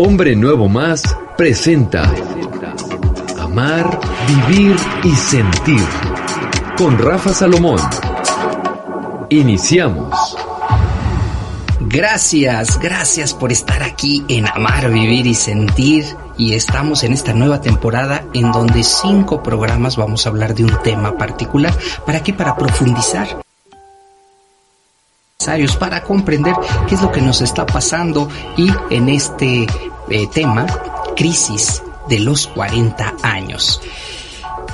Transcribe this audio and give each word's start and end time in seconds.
Hombre 0.00 0.36
Nuevo 0.36 0.68
Más 0.68 1.02
presenta 1.36 2.14
Amar, 3.40 3.98
Vivir 4.28 4.76
y 5.02 5.10
Sentir 5.10 5.82
con 6.76 6.96
Rafa 6.96 7.34
Salomón. 7.34 7.80
Iniciamos. 9.28 10.36
Gracias, 11.80 12.78
gracias 12.78 13.34
por 13.34 13.50
estar 13.50 13.82
aquí 13.82 14.24
en 14.28 14.46
Amar, 14.46 14.88
Vivir 14.88 15.26
y 15.26 15.34
Sentir. 15.34 16.04
Y 16.36 16.54
estamos 16.54 17.02
en 17.02 17.12
esta 17.12 17.32
nueva 17.32 17.60
temporada 17.60 18.24
en 18.34 18.52
donde 18.52 18.84
cinco 18.84 19.42
programas 19.42 19.96
vamos 19.96 20.26
a 20.26 20.28
hablar 20.28 20.54
de 20.54 20.62
un 20.62 20.80
tema 20.84 21.18
particular. 21.18 21.74
¿Para 22.06 22.22
qué? 22.22 22.32
Para 22.32 22.56
profundizar 22.56 23.26
para 25.78 26.02
comprender 26.02 26.52
qué 26.88 26.96
es 26.96 27.00
lo 27.00 27.12
que 27.12 27.22
nos 27.22 27.40
está 27.42 27.64
pasando 27.64 28.28
y 28.56 28.68
en 28.90 29.08
este 29.08 29.66
eh, 30.10 30.26
tema, 30.34 30.66
crisis 31.16 31.80
de 32.08 32.18
los 32.18 32.48
40 32.48 33.14
años. 33.22 33.80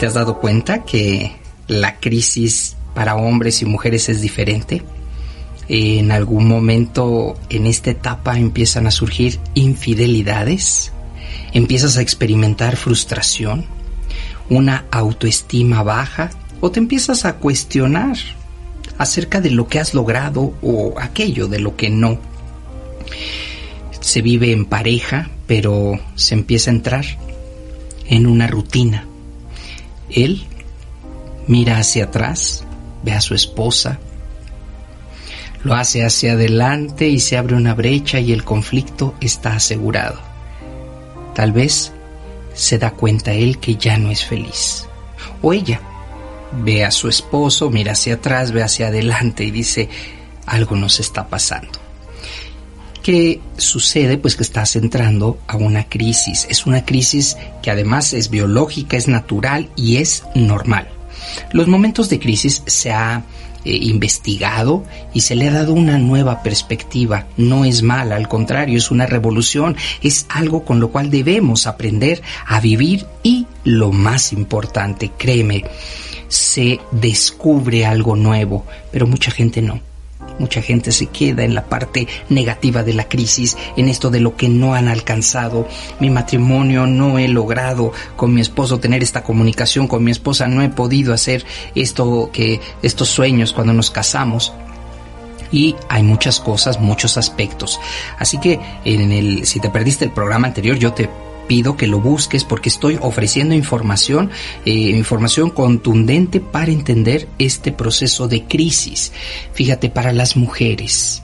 ¿Te 0.01 0.07
has 0.07 0.15
dado 0.15 0.39
cuenta 0.39 0.83
que 0.83 1.37
la 1.69 2.01
crisis 2.01 2.77
para 2.95 3.15
hombres 3.15 3.61
y 3.61 3.67
mujeres 3.67 4.09
es 4.09 4.23
diferente? 4.23 4.83
En 5.69 6.11
algún 6.11 6.49
momento 6.49 7.37
en 7.51 7.67
esta 7.67 7.91
etapa 7.91 8.39
empiezan 8.39 8.87
a 8.87 8.91
surgir 8.91 9.39
infidelidades, 9.53 10.93
empiezas 11.53 11.99
a 11.99 12.01
experimentar 12.01 12.77
frustración, 12.77 13.67
una 14.49 14.87
autoestima 14.91 15.83
baja 15.83 16.31
o 16.63 16.71
te 16.71 16.81
empiezas 16.81 17.27
a 17.27 17.37
cuestionar 17.37 18.17
acerca 19.05 19.41
de 19.41 19.51
lo 19.51 19.69
que 19.69 19.79
has 19.79 19.95
logrado 19.95 20.55
o 20.61 20.95
aquello 20.99 21.47
de 21.47 21.61
lo 21.61 21.77
que 21.77 21.91
no. 21.91 22.19
Se 24.01 24.21
vive 24.21 24.53
en 24.53 24.67
pareja, 24.67 25.31
pero 25.47 25.99
se 26.15 26.35
empieza 26.35 26.71
a 26.71 26.75
entrar 26.75 27.05
en 28.07 28.27
una 28.27 28.47
rutina. 28.47 29.07
Él 30.11 30.45
mira 31.47 31.79
hacia 31.79 32.05
atrás, 32.05 32.65
ve 33.03 33.13
a 33.13 33.21
su 33.21 33.35
esposa, 33.35 33.99
lo 35.63 35.75
hace 35.75 36.05
hacia 36.05 36.33
adelante 36.33 37.09
y 37.09 37.21
se 37.21 37.39
abre 37.39 37.57
una 37.57 37.75
brecha 37.75 38.21
y 38.21 38.33
el 38.33 38.45
conflicto 38.45 39.15
está 39.21 39.55
asegurado. 39.55 40.19
Tal 41.35 41.53
vez 41.53 41.93
se 42.53 42.79
da 42.79 42.91
cuenta 42.91 43.33
él 43.33 43.59
que 43.59 43.77
ya 43.77 43.97
no 43.99 44.11
es 44.11 44.25
feliz. 44.25 44.87
O 45.41 45.53
ella 45.53 45.81
ve 46.63 46.85
a 46.85 46.91
su 46.91 47.09
esposo, 47.09 47.71
mira 47.71 47.93
hacia 47.93 48.15
atrás, 48.15 48.53
ve 48.53 48.63
hacia 48.63 48.89
adelante 48.89 49.45
y 49.45 49.51
dice, 49.51 49.89
algo 50.47 50.77
nos 50.77 51.01
está 51.01 51.29
pasando. 51.29 51.85
¿Qué 53.03 53.41
sucede? 53.59 54.17
Pues 54.17 54.35
que 54.35 54.43
estás 54.43 54.77
entrando 54.77 55.39
a 55.47 55.57
una 55.57 55.85
crisis. 55.89 56.47
Es 56.49 56.65
una 56.65 56.87
crisis 56.87 57.37
que 57.63 57.71
además 57.71 58.15
es 58.15 58.31
biológica, 58.31 58.97
es 58.97 59.09
natural 59.09 59.69
y 59.77 59.99
es 59.99 60.23
normal. 60.35 60.89
Los 61.53 61.69
momentos 61.69 62.09
de 62.09 62.19
crisis 62.19 62.63
se 62.67 62.93
ha 62.93 63.25
eh, 63.65 63.79
investigado 63.81 64.85
y 65.13 65.21
se 65.21 65.35
le 65.35 65.49
ha 65.49 65.53
dado 65.53 65.73
una 65.73 65.99
nueva 65.99 66.43
perspectiva. 66.43 67.27
No 67.37 67.65
es 67.65 67.83
mala, 67.83 68.17
al 68.17 68.29
contrario, 68.29 68.79
es 68.79 68.91
una 68.91 69.07
revolución, 69.07 69.77
es 70.03 70.27
algo 70.29 70.65
con 70.65 70.81
lo 70.81 70.91
cual 70.91 71.11
debemos 71.11 71.67
aprender 71.67 72.23
a 72.47 72.61
vivir 72.61 73.07
y 73.23 73.47
lo 73.65 73.91
más 73.91 74.33
importante, 74.33 75.13
créeme, 75.17 75.65
se 76.35 76.81
descubre 76.91 77.87
algo 77.87 78.17
nuevo, 78.17 78.65
pero 78.91 79.07
mucha 79.07 79.31
gente 79.31 79.63
no. 79.63 79.81
Mucha 80.39 80.61
gente 80.61 80.91
se 80.91 81.07
queda 81.07 81.45
en 81.45 81.55
la 81.55 81.67
parte 81.67 82.09
negativa 82.29 82.83
de 82.83 82.93
la 82.93 83.09
crisis, 83.09 83.57
en 83.77 83.89
esto 83.89 84.11
de 84.11 84.19
lo 84.19 84.37
que 84.37 84.49
no 84.49 84.75
han 84.75 84.89
alcanzado. 84.89 85.69
Mi 86.01 86.11
matrimonio 86.11 86.87
no 86.87 87.21
he 87.21 87.29
logrado 87.29 87.93
con 88.17 88.35
mi 88.35 88.41
esposo 88.41 88.81
tener 88.81 89.05
esta 89.05 89.23
comunicación 89.23 89.87
con 89.87 90.03
mi 90.03 90.11
esposa, 90.11 90.49
no 90.49 90.63
he 90.63 90.69
podido 90.69 91.15
hacer 91.15 91.45
esto 91.77 92.31
que 92.33 92.61
estos 92.83 93.09
sueños 93.09 93.53
cuando 93.53 93.73
nos 93.73 93.93
casamos 93.93 94.53
y 95.53 95.77
hay 95.89 96.03
muchas 96.03 96.41
cosas, 96.41 96.81
muchos 96.81 97.17
aspectos. 97.17 97.79
Así 98.19 98.39
que 98.39 98.59
en 98.85 99.13
el 99.13 99.47
si 99.47 99.61
te 99.61 99.71
perdiste 99.71 100.05
el 100.05 100.11
programa 100.11 100.49
anterior, 100.49 100.77
yo 100.77 100.93
te 100.93 101.09
pido 101.47 101.77
que 101.77 101.87
lo 101.87 102.01
busques 102.01 102.45
porque 102.45 102.69
estoy 102.69 102.99
ofreciendo 103.01 103.55
información, 103.55 104.31
eh, 104.65 104.73
información 104.73 105.51
contundente 105.51 106.41
para 106.41 106.73
entender 106.73 107.29
este 107.39 107.73
proceso 107.73 108.29
de 108.29 108.45
crisis. 108.45 109.13
Fíjate, 109.53 109.91
para 109.91 110.13
las 110.13 110.37
mujeres 110.37 111.23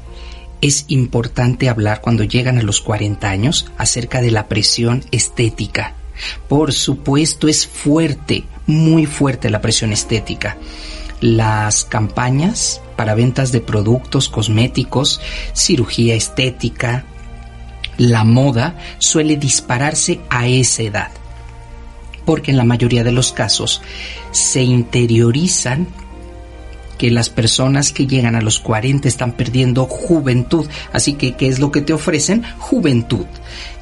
es 0.60 0.84
importante 0.88 1.68
hablar 1.68 2.00
cuando 2.00 2.24
llegan 2.24 2.58
a 2.58 2.62
los 2.62 2.80
40 2.80 3.28
años 3.28 3.66
acerca 3.78 4.20
de 4.20 4.30
la 4.30 4.48
presión 4.48 5.04
estética. 5.10 5.94
Por 6.48 6.72
supuesto 6.72 7.48
es 7.48 7.66
fuerte, 7.66 8.44
muy 8.66 9.06
fuerte 9.06 9.50
la 9.50 9.60
presión 9.62 9.92
estética. 9.92 10.58
Las 11.20 11.84
campañas 11.84 12.80
para 12.96 13.14
ventas 13.14 13.52
de 13.52 13.60
productos 13.60 14.28
cosméticos, 14.28 15.20
cirugía 15.54 16.14
estética, 16.14 17.06
la 18.00 18.24
moda 18.24 18.76
suele 18.98 19.36
dispararse 19.36 20.20
a 20.30 20.46
esa 20.48 20.82
edad, 20.82 21.10
porque 22.24 22.50
en 22.50 22.56
la 22.56 22.64
mayoría 22.64 23.04
de 23.04 23.12
los 23.12 23.30
casos 23.30 23.82
se 24.30 24.62
interiorizan 24.62 25.86
que 26.96 27.10
las 27.10 27.28
personas 27.28 27.92
que 27.92 28.06
llegan 28.06 28.36
a 28.36 28.40
los 28.40 28.58
40 28.58 29.06
están 29.06 29.32
perdiendo 29.32 29.84
juventud. 29.84 30.66
Así 30.94 31.12
que, 31.12 31.36
¿qué 31.36 31.48
es 31.48 31.58
lo 31.58 31.70
que 31.70 31.82
te 31.82 31.92
ofrecen? 31.92 32.42
Juventud 32.58 33.26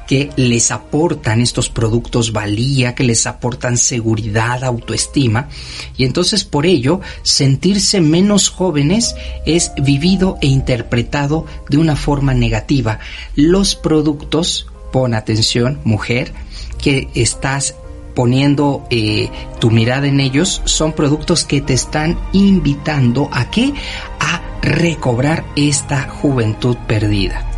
que 0.09 0.31
les 0.37 0.71
aportan 0.71 1.39
estos 1.39 1.69
productos 1.69 2.33
valía, 2.33 2.95
que 2.95 3.03
les 3.03 3.27
aportan 3.27 3.77
seguridad, 3.77 4.63
autoestima, 4.63 5.49
y 5.97 6.03
entonces 6.03 6.43
por 6.43 6.65
ello 6.65 6.99
sentirse 7.21 8.01
menos 8.01 8.49
jóvenes 8.49 9.13
es 9.45 9.71
vivido 9.79 10.39
e 10.41 10.47
interpretado 10.47 11.45
de 11.69 11.77
una 11.77 11.95
forma 11.95 12.33
negativa. 12.33 12.97
Los 13.35 13.75
productos, 13.75 14.65
pon 14.91 15.13
atención, 15.13 15.79
mujer, 15.83 16.33
que 16.81 17.09
estás 17.13 17.75
poniendo 18.15 18.87
eh, 18.89 19.29
tu 19.59 19.69
mirada 19.69 20.07
en 20.07 20.21
ellos 20.21 20.63
son 20.65 20.93
productos 20.93 21.45
que 21.45 21.61
te 21.61 21.73
están 21.73 22.17
invitando 22.33 23.29
a 23.31 23.51
qué? 23.51 23.75
A 24.19 24.41
recobrar 24.63 25.45
esta 25.55 26.09
juventud 26.09 26.77
perdida 26.87 27.48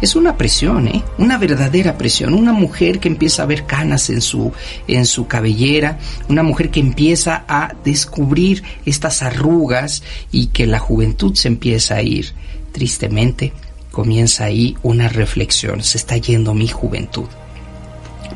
es 0.00 0.14
una 0.14 0.36
presión, 0.36 0.88
¿eh? 0.88 1.02
Una 1.18 1.38
verdadera 1.38 1.98
presión. 1.98 2.34
Una 2.34 2.52
mujer 2.52 3.00
que 3.00 3.08
empieza 3.08 3.42
a 3.42 3.46
ver 3.46 3.66
canas 3.66 4.10
en 4.10 4.20
su, 4.20 4.52
en 4.86 5.06
su 5.06 5.26
cabellera, 5.26 5.98
una 6.28 6.42
mujer 6.42 6.70
que 6.70 6.80
empieza 6.80 7.44
a 7.48 7.74
descubrir 7.84 8.62
estas 8.86 9.22
arrugas 9.22 10.02
y 10.30 10.46
que 10.46 10.66
la 10.66 10.78
juventud 10.78 11.34
se 11.34 11.48
empieza 11.48 11.96
a 11.96 12.02
ir. 12.02 12.32
Tristemente, 12.72 13.52
comienza 13.90 14.44
ahí 14.44 14.76
una 14.82 15.08
reflexión. 15.08 15.82
Se 15.82 15.98
está 15.98 16.16
yendo 16.16 16.54
mi 16.54 16.68
juventud 16.68 17.26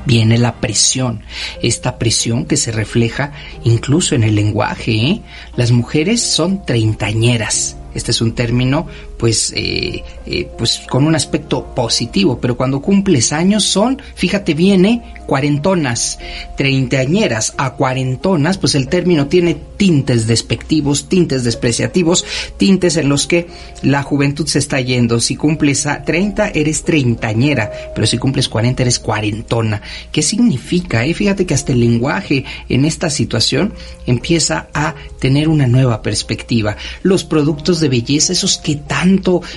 viene 0.04 0.36
la 0.36 0.56
presión, 0.56 1.22
esta 1.62 1.98
presión 1.98 2.44
que 2.46 2.56
se 2.56 2.72
refleja 2.72 3.32
incluso 3.62 4.14
en 4.14 4.24
el 4.24 4.34
lenguaje. 4.34 4.92
¿eh? 4.92 5.22
Las 5.54 5.70
mujeres 5.70 6.22
son 6.22 6.64
treintañeras, 6.66 7.76
este 7.94 8.10
es 8.10 8.20
un 8.20 8.34
término, 8.34 8.86
pues, 9.22 9.52
eh, 9.54 10.02
eh, 10.26 10.48
pues 10.58 10.82
con 10.90 11.04
un 11.04 11.14
aspecto 11.14 11.76
positivo, 11.76 12.40
pero 12.40 12.56
cuando 12.56 12.82
cumples 12.82 13.32
años 13.32 13.62
son, 13.62 14.02
fíjate 14.16 14.52
bien, 14.52 15.00
cuarentonas, 15.26 16.18
treintañeras 16.56 17.54
a 17.56 17.74
cuarentonas, 17.74 18.58
pues 18.58 18.74
el 18.74 18.88
término 18.88 19.28
tiene 19.28 19.56
tintes 19.76 20.26
despectivos, 20.26 21.08
tintes 21.08 21.44
despreciativos, 21.44 22.24
tintes 22.56 22.96
en 22.96 23.08
los 23.08 23.28
que 23.28 23.46
la 23.82 24.02
juventud 24.02 24.48
se 24.48 24.58
está 24.58 24.80
yendo. 24.80 25.20
Si 25.20 25.36
cumples 25.36 25.86
a 25.86 26.02
30 26.02 26.48
eres 26.48 26.82
treintañera, 26.82 27.70
pero 27.94 28.08
si 28.08 28.18
cumples 28.18 28.48
40 28.48 28.82
eres 28.82 28.98
cuarentona. 28.98 29.82
¿Qué 30.10 30.22
significa? 30.22 31.04
Eh? 31.04 31.14
Fíjate 31.14 31.46
que 31.46 31.54
hasta 31.54 31.72
el 31.72 31.80
lenguaje 31.80 32.44
en 32.68 32.84
esta 32.84 33.08
situación 33.08 33.72
empieza 34.04 34.66
a 34.74 34.96
tener 35.20 35.48
una 35.48 35.68
nueva 35.68 36.02
perspectiva. 36.02 36.76
Los 37.04 37.22
productos 37.22 37.78
de 37.78 37.88
belleza, 37.88 38.32
esos 38.32 38.58
que 38.58 38.74
tanto 38.74 39.11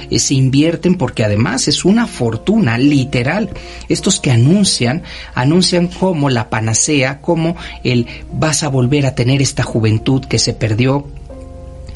eh, 0.10 0.20
se 0.20 0.34
invierten, 0.34 0.96
porque 0.96 1.24
además 1.24 1.68
es 1.68 1.86
una 1.86 2.08
fortuna 2.08 2.78
literal. 2.78 3.50
Estos 3.90 4.20
que 4.20 4.32
anuncian, 4.32 5.04
anuncian 5.34 5.88
como 5.88 6.30
la 6.30 6.50
panacea, 6.50 7.22
como 7.22 7.56
el 7.84 8.08
vas 8.32 8.64
a 8.64 8.70
volver 8.70 9.06
a 9.06 9.16
tener 9.16 9.42
esta 9.42 9.64
juventud 9.64 10.26
que 10.26 10.40
se 10.40 10.54
perdió 10.54 11.08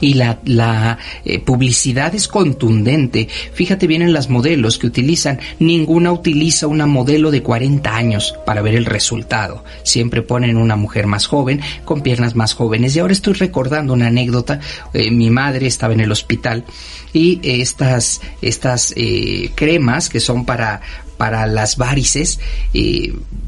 y 0.02 0.14
la, 0.14 0.40
la 0.46 0.98
eh, 1.26 1.40
publicidad 1.40 2.14
es 2.16 2.28
contundente. 2.28 3.28
Fíjate 3.54 3.88
bien 3.88 4.02
en 4.02 4.14
las 4.14 4.30
modelos 4.30 4.78
que 4.78 4.88
utilizan. 4.88 5.40
Ninguna 5.60 6.12
utiliza 6.12 6.68
una 6.68 6.86
modelo 6.86 7.32
de 7.32 7.44
40 7.44 7.96
años 7.96 8.36
para 8.46 8.62
ver 8.62 8.76
el 8.76 8.86
resultado. 8.86 9.64
Siempre 9.84 10.22
ponen 10.22 10.58
una 10.58 10.76
mujer 10.76 11.08
más 11.08 11.26
joven, 11.28 11.62
con 11.86 12.02
piernas 12.02 12.36
más 12.36 12.54
jóvenes. 12.54 12.96
Y 12.96 13.00
ahora 13.00 13.14
estoy 13.14 13.34
recordando 13.34 13.94
una 13.94 14.08
anécdota. 14.08 14.60
Eh, 14.94 15.12
mi 15.12 15.30
madre 15.30 15.68
estaba 15.68 15.94
en 15.94 16.02
el 16.02 16.12
hospital 16.12 16.66
y 17.14 17.40
estas, 17.44 18.22
estas 18.42 18.94
eh, 18.96 19.52
cremas 19.56 20.10
que 20.10 20.20
son 20.20 20.46
para 20.46 20.82
para 21.18 21.48
las 21.48 21.76
varices, 21.76 22.40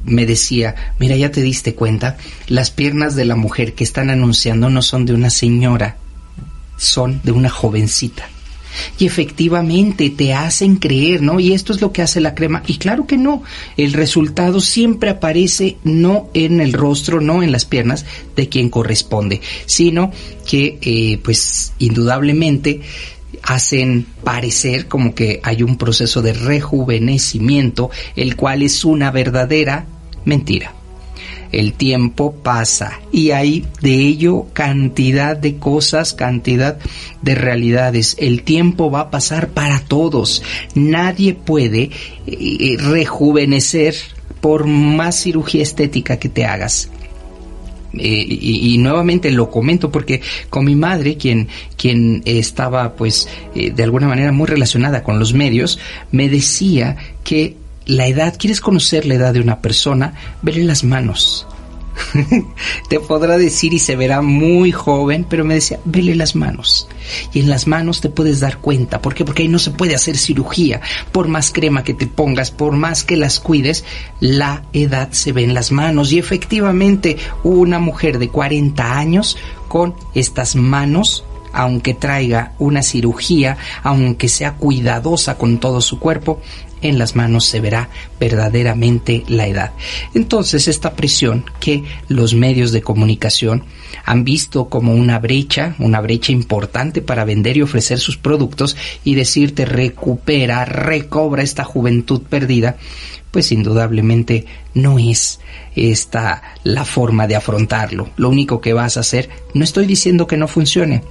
me 0.03 0.25
decía, 0.25 0.93
mira, 0.99 1.15
ya 1.15 1.31
te 1.31 1.41
diste 1.41 1.73
cuenta, 1.73 2.17
las 2.47 2.69
piernas 2.69 3.15
de 3.15 3.23
la 3.23 3.37
mujer 3.37 3.75
que 3.75 3.85
están 3.85 4.09
anunciando 4.09 4.69
no 4.69 4.81
son 4.81 5.05
de 5.05 5.13
una 5.13 5.29
señora, 5.29 5.95
son 6.81 7.21
de 7.23 7.31
una 7.31 7.49
jovencita. 7.49 8.27
Y 8.97 9.05
efectivamente 9.05 10.09
te 10.09 10.33
hacen 10.33 10.77
creer, 10.77 11.21
¿no? 11.21 11.39
Y 11.39 11.53
esto 11.53 11.73
es 11.73 11.81
lo 11.81 11.91
que 11.91 12.01
hace 12.01 12.21
la 12.21 12.33
crema. 12.33 12.63
Y 12.65 12.77
claro 12.77 13.05
que 13.05 13.17
no, 13.17 13.43
el 13.77 13.93
resultado 13.93 14.61
siempre 14.61 15.09
aparece 15.09 15.77
no 15.83 16.29
en 16.33 16.59
el 16.59 16.73
rostro, 16.73 17.21
no 17.21 17.43
en 17.43 17.51
las 17.51 17.65
piernas 17.65 18.05
de 18.35 18.49
quien 18.49 18.69
corresponde, 18.69 19.41
sino 19.65 20.11
que 20.47 20.79
eh, 20.81 21.19
pues 21.23 21.73
indudablemente 21.79 22.81
hacen 23.43 24.07
parecer 24.23 24.87
como 24.87 25.13
que 25.13 25.39
hay 25.43 25.63
un 25.63 25.77
proceso 25.77 26.21
de 26.21 26.33
rejuvenecimiento, 26.33 27.91
el 28.15 28.35
cual 28.35 28.63
es 28.63 28.85
una 28.85 29.11
verdadera 29.11 29.85
mentira. 30.25 30.73
El 31.51 31.73
tiempo 31.73 32.33
pasa 32.33 32.99
y 33.11 33.31
hay 33.31 33.65
de 33.81 33.95
ello 33.95 34.47
cantidad 34.53 35.35
de 35.35 35.57
cosas, 35.57 36.13
cantidad 36.13 36.77
de 37.21 37.35
realidades. 37.35 38.15
El 38.19 38.43
tiempo 38.43 38.89
va 38.89 39.01
a 39.01 39.11
pasar 39.11 39.49
para 39.49 39.79
todos. 39.81 40.43
Nadie 40.75 41.33
puede 41.33 41.89
eh, 42.25 42.77
rejuvenecer 42.79 43.95
por 44.39 44.65
más 44.65 45.21
cirugía 45.21 45.63
estética 45.63 46.17
que 46.17 46.29
te 46.29 46.45
hagas. 46.45 46.89
Eh, 47.93 48.25
y, 48.29 48.77
nuevamente 48.77 49.29
lo 49.31 49.49
comento 49.49 49.91
porque 49.91 50.21
con 50.49 50.63
mi 50.63 50.75
madre, 50.75 51.17
quien, 51.17 51.49
quien 51.75 52.21
estaba 52.23 52.93
pues 52.95 53.27
eh, 53.53 53.71
de 53.71 53.83
alguna 53.83 54.07
manera 54.07 54.31
muy 54.31 54.47
relacionada 54.47 55.03
con 55.03 55.19
los 55.19 55.33
medios, 55.33 55.77
me 56.09 56.29
decía 56.29 56.95
que 57.25 57.57
la 57.85 58.07
edad, 58.07 58.35
¿quieres 58.37 58.61
conocer 58.61 59.05
la 59.05 59.15
edad 59.15 59.33
de 59.33 59.41
una 59.41 59.61
persona? 59.61 60.13
Vele 60.41 60.63
las 60.63 60.83
manos. 60.83 61.47
te 62.89 62.99
podrá 62.99 63.37
decir 63.37 63.73
y 63.73 63.79
se 63.79 63.95
verá 63.95 64.21
muy 64.21 64.71
joven, 64.71 65.25
pero 65.27 65.43
me 65.43 65.55
decía, 65.55 65.79
vele 65.85 66.15
las 66.15 66.35
manos. 66.35 66.87
Y 67.33 67.39
en 67.39 67.49
las 67.49 67.67
manos 67.67 68.01
te 68.01 68.09
puedes 68.09 68.39
dar 68.39 68.57
cuenta. 68.57 69.01
¿Por 69.01 69.13
qué? 69.13 69.25
Porque 69.25 69.43
ahí 69.43 69.49
no 69.49 69.59
se 69.59 69.71
puede 69.71 69.95
hacer 69.95 70.17
cirugía. 70.17 70.81
Por 71.11 71.27
más 71.27 71.51
crema 71.51 71.83
que 71.83 71.93
te 71.93 72.07
pongas, 72.07 72.51
por 72.51 72.73
más 72.73 73.03
que 73.03 73.17
las 73.17 73.39
cuides, 73.39 73.83
la 74.19 74.63
edad 74.73 75.11
se 75.11 75.31
ve 75.31 75.43
en 75.43 75.53
las 75.53 75.71
manos. 75.71 76.11
Y 76.11 76.19
efectivamente, 76.19 77.17
una 77.43 77.79
mujer 77.79 78.19
de 78.19 78.29
40 78.29 78.97
años 78.97 79.37
con 79.67 79.95
estas 80.13 80.55
manos 80.55 81.25
aunque 81.53 81.93
traiga 81.93 82.53
una 82.59 82.81
cirugía, 82.81 83.57
aunque 83.83 84.29
sea 84.29 84.53
cuidadosa 84.53 85.37
con 85.37 85.59
todo 85.59 85.81
su 85.81 85.99
cuerpo, 85.99 86.39
en 86.81 86.97
las 86.97 87.15
manos 87.15 87.45
se 87.45 87.59
verá 87.59 87.89
verdaderamente 88.19 89.23
la 89.27 89.47
edad. 89.47 89.71
Entonces, 90.13 90.67
esta 90.67 90.95
presión 90.95 91.45
que 91.59 91.83
los 92.07 92.33
medios 92.33 92.71
de 92.71 92.81
comunicación 92.81 93.63
han 94.05 94.23
visto 94.23 94.69
como 94.69 94.93
una 94.93 95.19
brecha, 95.19 95.75
una 95.79 96.01
brecha 96.01 96.31
importante 96.31 97.01
para 97.01 97.25
vender 97.25 97.57
y 97.57 97.61
ofrecer 97.61 97.99
sus 97.99 98.17
productos 98.17 98.75
y 99.03 99.15
decirte 99.15 99.65
recupera, 99.65 100.65
recobra 100.65 101.43
esta 101.43 101.63
juventud 101.63 102.21
perdida, 102.21 102.77
pues 103.31 103.51
indudablemente 103.51 104.45
no 104.73 104.99
es 104.99 105.39
esta 105.75 106.41
la 106.63 106.85
forma 106.85 107.27
de 107.27 107.35
afrontarlo. 107.35 108.09
Lo 108.17 108.29
único 108.29 108.59
que 108.59 108.73
vas 108.73 108.97
a 108.97 109.01
hacer, 109.01 109.29
no 109.53 109.63
estoy 109.63 109.85
diciendo 109.85 110.27
que 110.27 110.37
no 110.37 110.47
funcione, 110.47 111.03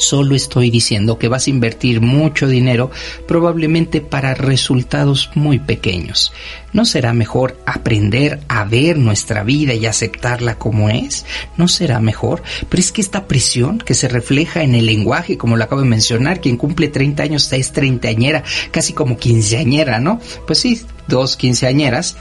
Solo 0.00 0.34
estoy 0.34 0.70
diciendo 0.70 1.18
que 1.18 1.28
vas 1.28 1.46
a 1.46 1.50
invertir 1.50 2.00
mucho 2.00 2.48
dinero 2.48 2.90
probablemente 3.28 4.00
para 4.00 4.32
resultados 4.32 5.28
muy 5.34 5.58
pequeños. 5.58 6.32
¿No 6.72 6.86
será 6.86 7.12
mejor 7.12 7.60
aprender 7.66 8.40
a 8.48 8.64
ver 8.64 8.96
nuestra 8.96 9.44
vida 9.44 9.74
y 9.74 9.84
aceptarla 9.84 10.56
como 10.56 10.88
es? 10.88 11.26
¿No 11.58 11.68
será 11.68 12.00
mejor? 12.00 12.42
Pero 12.70 12.80
es 12.80 12.92
que 12.92 13.02
esta 13.02 13.26
presión 13.26 13.76
que 13.76 13.92
se 13.92 14.08
refleja 14.08 14.62
en 14.62 14.74
el 14.74 14.86
lenguaje, 14.86 15.36
como 15.36 15.58
lo 15.58 15.64
acabo 15.64 15.82
de 15.82 15.88
mencionar, 15.88 16.40
quien 16.40 16.56
cumple 16.56 16.88
30 16.88 17.22
años 17.22 17.52
es 17.52 17.72
treintañera, 17.72 18.42
casi 18.70 18.94
como 18.94 19.18
quinceañera, 19.18 20.00
¿no? 20.00 20.18
Pues 20.46 20.60
sí, 20.60 20.80
dos 21.08 21.36
quinceañeras, 21.36 22.16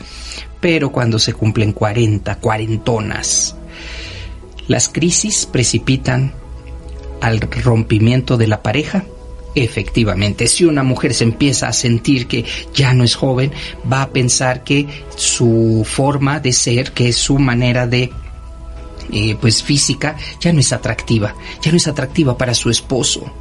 pero 0.59 0.91
cuando 0.91 1.17
se 1.17 1.31
cumplen 1.31 1.71
40, 1.71 2.35
cuarentonas, 2.39 3.55
las 4.67 4.89
crisis 4.89 5.45
precipitan 5.45 6.33
al 7.21 7.39
rompimiento 7.39 8.37
de 8.37 8.47
la 8.47 8.61
pareja? 8.61 9.05
Efectivamente, 9.55 10.47
si 10.47 10.65
una 10.65 10.83
mujer 10.83 11.13
se 11.13 11.23
empieza 11.23 11.67
a 11.67 11.73
sentir 11.73 12.27
que 12.27 12.45
ya 12.73 12.93
no 12.93 13.03
es 13.03 13.15
joven, 13.15 13.51
va 13.91 14.03
a 14.03 14.09
pensar 14.09 14.63
que 14.63 14.87
su 15.15 15.85
forma 15.89 16.39
de 16.39 16.53
ser, 16.53 16.91
que 16.91 17.09
es 17.09 17.17
su 17.17 17.39
manera 17.39 17.87
de 17.87 18.11
eh, 19.11 19.35
pues 19.41 19.63
física 19.63 20.17
ya 20.39 20.53
no 20.53 20.59
es 20.59 20.71
atractiva, 20.71 21.33
ya 21.63 21.71
no 21.71 21.77
es 21.77 21.87
atractiva 21.87 22.37
para 22.37 22.53
su 22.53 22.69
esposo. 22.69 23.31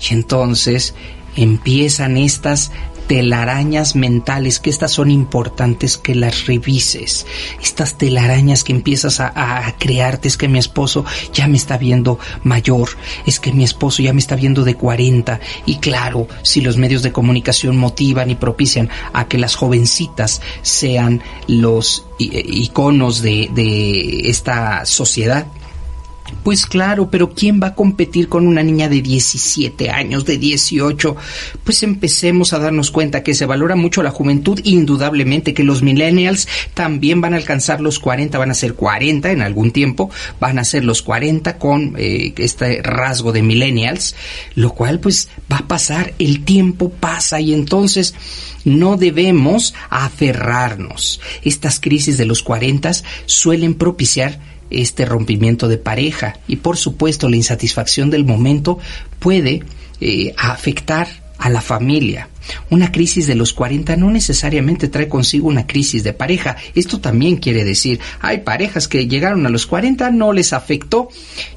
Y 0.00 0.14
entonces 0.14 0.94
empiezan 1.36 2.16
estas 2.16 2.72
telarañas 3.08 3.96
mentales, 3.96 4.60
que 4.60 4.70
estas 4.70 4.92
son 4.92 5.10
importantes 5.10 5.96
que 5.96 6.14
las 6.14 6.46
revises. 6.46 7.26
Estas 7.60 7.96
telarañas 7.96 8.62
que 8.62 8.72
empiezas 8.72 9.18
a, 9.18 9.74
crearte, 9.78 10.28
es 10.28 10.36
que 10.36 10.46
mi 10.46 10.58
esposo 10.58 11.04
ya 11.32 11.48
me 11.48 11.56
está 11.56 11.78
viendo 11.78 12.18
mayor, 12.44 12.90
es 13.26 13.40
que 13.40 13.52
mi 13.52 13.64
esposo 13.64 14.02
ya 14.02 14.12
me 14.12 14.20
está 14.20 14.36
viendo 14.36 14.62
de 14.62 14.74
40. 14.74 15.40
Y 15.64 15.76
claro, 15.76 16.28
si 16.42 16.60
los 16.60 16.76
medios 16.76 17.02
de 17.02 17.10
comunicación 17.10 17.76
motivan 17.76 18.30
y 18.30 18.34
propician 18.34 18.90
a 19.14 19.26
que 19.26 19.38
las 19.38 19.54
jovencitas 19.54 20.42
sean 20.62 21.22
los 21.46 22.04
iconos 22.18 23.22
de, 23.22 23.48
de 23.52 24.28
esta 24.28 24.84
sociedad, 24.84 25.46
pues 26.42 26.66
claro, 26.66 27.10
pero 27.10 27.30
¿quién 27.30 27.60
va 27.62 27.68
a 27.68 27.74
competir 27.74 28.28
con 28.28 28.46
una 28.46 28.62
niña 28.62 28.88
de 28.88 29.02
17 29.02 29.90
años, 29.90 30.24
de 30.24 30.38
18? 30.38 31.16
Pues 31.64 31.82
empecemos 31.82 32.52
a 32.52 32.58
darnos 32.58 32.90
cuenta 32.90 33.22
que 33.22 33.34
se 33.34 33.46
valora 33.46 33.76
mucho 33.76 34.02
la 34.02 34.10
juventud, 34.10 34.60
indudablemente 34.64 35.54
que 35.54 35.64
los 35.64 35.82
millennials 35.82 36.48
también 36.74 37.20
van 37.20 37.34
a 37.34 37.36
alcanzar 37.36 37.80
los 37.80 37.98
40, 37.98 38.38
van 38.38 38.50
a 38.50 38.54
ser 38.54 38.74
40 38.74 39.30
en 39.30 39.42
algún 39.42 39.70
tiempo, 39.70 40.10
van 40.40 40.58
a 40.58 40.64
ser 40.64 40.84
los 40.84 41.02
40 41.02 41.58
con 41.58 41.94
eh, 41.98 42.32
este 42.36 42.82
rasgo 42.82 43.32
de 43.32 43.42
millennials, 43.42 44.14
lo 44.54 44.72
cual 44.72 45.00
pues 45.00 45.28
va 45.50 45.58
a 45.58 45.68
pasar, 45.68 46.14
el 46.18 46.44
tiempo 46.44 46.90
pasa 46.90 47.40
y 47.40 47.52
entonces 47.52 48.14
no 48.64 48.96
debemos 48.96 49.74
aferrarnos. 49.90 51.20
Estas 51.42 51.80
crisis 51.80 52.18
de 52.18 52.26
los 52.26 52.42
40 52.42 52.92
suelen 53.26 53.74
propiciar 53.74 54.40
este 54.70 55.04
rompimiento 55.04 55.68
de 55.68 55.78
pareja 55.78 56.38
y 56.46 56.56
por 56.56 56.76
supuesto 56.76 57.28
la 57.28 57.36
insatisfacción 57.36 58.10
del 58.10 58.24
momento 58.24 58.78
puede 59.18 59.62
eh, 60.00 60.34
afectar 60.36 61.08
a 61.38 61.48
la 61.48 61.60
familia. 61.60 62.28
Una 62.70 62.90
crisis 62.90 63.26
de 63.26 63.34
los 63.34 63.52
40 63.52 63.96
no 63.96 64.10
necesariamente 64.10 64.88
trae 64.88 65.08
consigo 65.08 65.48
una 65.48 65.66
crisis 65.66 66.02
de 66.02 66.12
pareja. 66.12 66.56
Esto 66.74 67.00
también 67.00 67.36
quiere 67.36 67.64
decir, 67.64 68.00
hay 68.20 68.38
parejas 68.38 68.88
que 68.88 69.06
llegaron 69.06 69.46
a 69.46 69.50
los 69.50 69.66
40, 69.66 70.10
no 70.10 70.32
les 70.32 70.52
afectó 70.52 71.08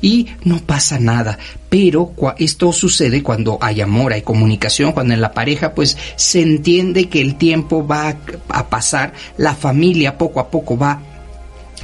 y 0.01 0.27
no 0.43 0.59
pasa 0.59 0.99
nada. 0.99 1.39
Pero 1.69 2.13
esto 2.37 2.73
sucede 2.73 3.23
cuando 3.23 3.57
hay 3.61 3.81
amor, 3.81 4.13
hay 4.13 4.21
comunicación, 4.21 4.91
cuando 4.91 5.13
en 5.13 5.21
la 5.21 5.31
pareja 5.31 5.73
pues 5.73 5.97
se 6.15 6.41
entiende 6.41 7.09
que 7.09 7.21
el 7.21 7.35
tiempo 7.35 7.85
va 7.85 8.17
a 8.49 8.69
pasar, 8.69 9.13
la 9.37 9.55
familia 9.55 10.17
poco 10.17 10.39
a 10.39 10.51
poco 10.51 10.77
va 10.77 11.10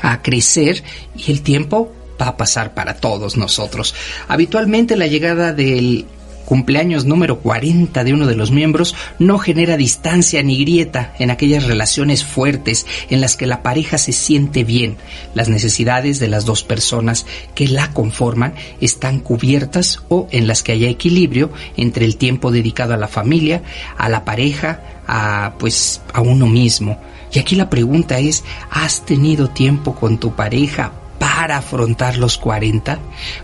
a 0.01 0.21
crecer 0.21 0.83
y 1.15 1.31
el 1.31 1.41
tiempo 1.41 1.91
va 2.19 2.29
a 2.29 2.37
pasar 2.37 2.73
para 2.73 2.95
todos 2.95 3.37
nosotros. 3.37 3.95
Habitualmente 4.27 4.95
la 4.95 5.07
llegada 5.07 5.53
del 5.53 6.05
cumpleaños 6.47 7.03
número 7.03 7.39
40 7.39 8.05
de 8.05 8.13
uno 8.13 8.25
de 8.25 8.35
los 8.35 8.51
miembros 8.51 8.95
no 9.19 9.37
genera 9.37 9.75
distancia 9.75 10.41
ni 10.43 10.57
grieta 10.57 11.13
en 11.19 11.29
aquellas 11.29 11.65
relaciones 11.65 12.23
fuertes 12.23 12.85
en 13.09 13.19
las 13.19 13.35
que 13.35 13.47
la 13.47 13.61
pareja 13.61 13.97
se 13.97 14.13
siente 14.13 14.63
bien. 14.63 14.95
Las 15.33 15.49
necesidades 15.49 16.19
de 16.19 16.29
las 16.29 16.45
dos 16.45 16.63
personas 16.63 17.25
que 17.53 17.67
la 17.67 17.91
conforman 17.91 18.53
están 18.79 19.19
cubiertas 19.19 20.03
o 20.07 20.29
en 20.31 20.47
las 20.47 20.63
que 20.63 20.71
haya 20.71 20.87
equilibrio 20.87 21.51
entre 21.75 22.05
el 22.05 22.15
tiempo 22.15 22.49
dedicado 22.49 22.93
a 22.93 22.97
la 22.97 23.09
familia, 23.09 23.61
a 23.97 24.07
la 24.07 24.23
pareja, 24.23 25.03
a 25.05 25.55
pues 25.59 26.01
a 26.13 26.21
uno 26.21 26.47
mismo. 26.47 26.97
Y 27.31 27.39
aquí 27.39 27.55
la 27.55 27.69
pregunta 27.69 28.19
es, 28.19 28.43
¿has 28.69 29.01
tenido 29.01 29.49
tiempo 29.49 29.95
con 29.95 30.17
tu 30.17 30.33
pareja 30.33 30.91
para 31.19 31.57
afrontar 31.57 32.17
los 32.17 32.37
40? 32.37 32.99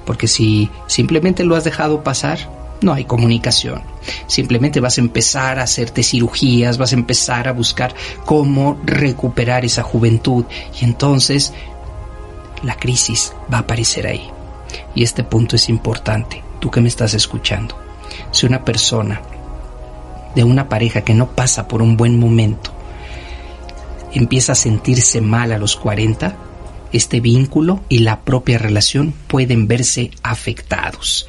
Porque 0.05 0.27
si 0.27 0.69
simplemente 0.87 1.43
lo 1.43 1.55
has 1.55 1.63
dejado 1.63 2.03
pasar, 2.03 2.39
no 2.81 2.93
hay 2.93 3.05
comunicación. 3.05 3.81
Simplemente 4.27 4.79
vas 4.79 4.97
a 4.97 5.01
empezar 5.01 5.59
a 5.59 5.63
hacerte 5.63 6.03
cirugías, 6.03 6.77
vas 6.77 6.91
a 6.91 6.95
empezar 6.95 7.47
a 7.47 7.53
buscar 7.53 7.95
cómo 8.25 8.77
recuperar 8.83 9.65
esa 9.65 9.83
juventud 9.83 10.45
y 10.79 10.85
entonces 10.85 11.53
la 12.61 12.75
crisis 12.75 13.33
va 13.51 13.57
a 13.57 13.61
aparecer 13.61 14.07
ahí. 14.07 14.29
Y 14.95 15.03
este 15.03 15.23
punto 15.23 15.55
es 15.55 15.69
importante, 15.69 16.43
tú 16.59 16.69
que 16.71 16.81
me 16.81 16.87
estás 16.87 17.13
escuchando. 17.13 17.77
Si 18.31 18.45
una 18.45 18.63
persona 18.63 19.21
de 20.35 20.43
una 20.43 20.67
pareja 20.69 21.01
que 21.01 21.13
no 21.13 21.29
pasa 21.29 21.67
por 21.67 21.81
un 21.81 21.95
buen 21.95 22.19
momento, 22.19 22.72
empieza 24.13 24.53
a 24.53 24.55
sentirse 24.55 25.22
mal 25.22 25.51
a 25.51 25.58
los 25.58 25.75
40, 25.75 26.38
este 26.91 27.20
vínculo 27.20 27.84
y 27.89 28.00
la 28.00 28.22
propia 28.22 28.58
relación 28.58 29.13
pueden 29.27 29.67
verse 29.67 30.12
afectados. 30.22 31.27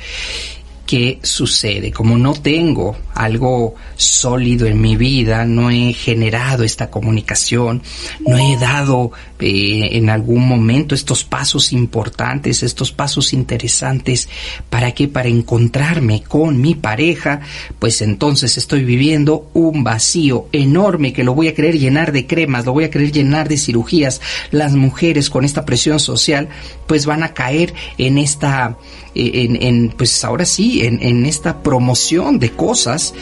¿Qué 0.87 1.19
sucede? 1.23 1.93
Como 1.93 2.19
no 2.19 2.35
tengo 2.35 2.97
algo 3.15 3.75
sólido 3.97 4.67
en 4.67 4.81
mi 4.81 4.97
vida, 4.97 5.45
no 5.45 5.71
he 5.71 5.93
generado 5.93 6.65
esta 6.65 6.91
comunicación, 6.91 7.83
no 8.21 8.39
he 8.39 8.57
dado 8.59 9.13
eh, 9.39 9.91
en 9.93 10.11
algún 10.11 10.47
momento 10.47 10.95
estos 10.95 11.25
pasos 11.25 11.73
importantes, 11.73 12.63
estos 12.63 12.93
pasos 12.93 13.33
interesantes, 13.33 14.29
¿para 14.69 14.93
qué? 14.93 15.09
Para 15.09 15.29
encontrarme 15.29 16.23
con 16.23 16.61
mi 16.61 16.75
pareja, 16.75 17.41
pues 17.79 18.03
entonces 18.03 18.57
estoy 18.59 18.85
viviendo 18.85 19.51
un 19.55 19.85
vacío 19.85 20.49
enorme 20.53 21.13
que 21.13 21.25
lo 21.25 21.35
voy 21.35 21.49
a 21.49 21.55
querer 21.55 21.79
llenar 21.79 22.13
de 22.13 22.27
cremas, 22.27 22.67
lo 22.67 22.73
voy 22.73 22.85
a 22.85 22.91
querer 22.91 23.13
llenar 23.13 23.49
de 23.49 23.57
cirugías. 23.57 24.21
Las 24.51 24.75
mujeres 24.75 25.31
con 25.31 25.45
esta 25.45 25.65
presión 25.65 26.01
social, 26.01 26.49
pues 26.87 27.07
van 27.07 27.23
a 27.23 27.33
caer 27.33 27.75
en 27.97 28.19
esta 28.19 28.77
en, 29.15 29.93
pues 29.97 30.25
ahora 30.25 30.45
sí, 30.45 30.85
en, 30.85 31.03
en 31.03 31.27
esta 31.27 31.63
promoción 31.63 32.39
de 32.39 32.51
cosas 32.51 33.15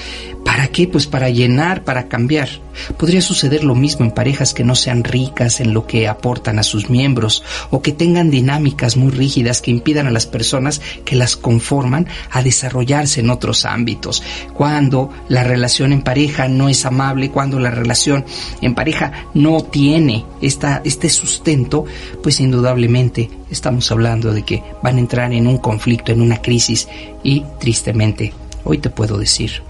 ¿Para 0.45 0.69
qué? 0.69 0.89
Pues 0.89 1.07
para 1.07 1.31
llenar, 1.31 1.85
para 1.85 2.09
cambiar. 2.09 2.49
Podría 2.97 3.21
suceder 3.21 3.65
lo 3.65 3.75
mismo 3.75 4.05
en 4.05 4.11
parejas 4.11 4.55
que 4.55 4.65
no 4.65 4.75
sean 4.75 5.05
ricas 5.05 5.61
en 5.61 5.73
lo 5.73 5.87
que 5.87 6.09
aportan 6.09 6.59
a 6.59 6.63
sus 6.63 6.91
miembros 6.91 7.45
o 7.71 7.81
que 7.81 7.93
tengan 7.93 8.31
dinámicas 8.31 8.97
muy 8.97 9.11
rígidas 9.13 9.63
que 9.63 9.71
impidan 9.71 10.07
a 10.07 10.11
las 10.11 10.27
personas 10.27 10.81
que 11.05 11.17
las 11.17 11.37
conforman 11.37 12.09
a 12.31 12.43
desarrollarse 12.43 13.21
en 13.21 13.31
otros 13.31 13.65
ámbitos. 13.65 14.23
Cuando 14.55 15.11
la 15.29 15.45
relación 15.45 15.93
en 15.93 16.03
pareja 16.03 16.49
no 16.49 16.69
es 16.69 16.85
amable, 16.87 17.31
cuando 17.31 17.59
la 17.59 17.71
relación 17.71 18.25
en 18.61 18.75
pareja 18.75 19.29
no 19.35 19.63
tiene 19.63 20.25
esta, 20.41 20.83
este 20.85 21.09
sustento, 21.09 21.85
pues 22.23 22.41
indudablemente 22.41 23.31
estamos 23.51 23.91
hablando 23.93 24.33
de 24.33 24.43
que 24.43 24.63
van 24.83 24.97
a 24.97 25.01
entrar 25.01 25.33
en 25.33 25.47
un 25.47 25.59
conflicto, 25.59 26.11
en 26.13 26.21
una 26.21 26.43
crisis 26.43 26.89
y 27.23 27.45
tristemente, 27.61 28.33
hoy 28.65 28.79
te 28.79 28.91
puedo 28.91 29.19
decir, 29.19 29.63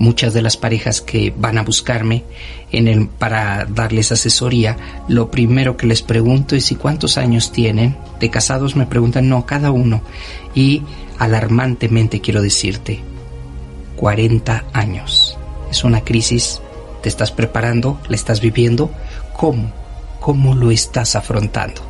muchas 0.00 0.32
de 0.32 0.42
las 0.42 0.56
parejas 0.56 1.00
que 1.00 1.32
van 1.36 1.58
a 1.58 1.62
buscarme 1.62 2.24
en 2.72 2.88
el, 2.88 3.06
para 3.06 3.66
darles 3.66 4.10
asesoría, 4.10 4.76
lo 5.06 5.30
primero 5.30 5.76
que 5.76 5.86
les 5.86 6.02
pregunto 6.02 6.56
es 6.56 6.64
si 6.64 6.74
cuántos 6.74 7.18
años 7.18 7.52
tienen. 7.52 7.96
De 8.18 8.30
casados 8.30 8.74
me 8.74 8.86
preguntan, 8.86 9.28
no, 9.28 9.46
cada 9.46 9.70
uno. 9.70 10.02
Y 10.54 10.82
alarmantemente 11.18 12.20
quiero 12.20 12.42
decirte, 12.42 13.00
40 13.96 14.64
años. 14.72 15.38
Es 15.70 15.84
una 15.84 16.00
crisis, 16.00 16.60
te 17.02 17.08
estás 17.08 17.30
preparando, 17.30 18.00
la 18.08 18.16
estás 18.16 18.40
viviendo. 18.40 18.90
¿Cómo? 19.36 19.70
¿Cómo 20.18 20.54
lo 20.54 20.70
estás 20.70 21.14
afrontando? 21.14 21.82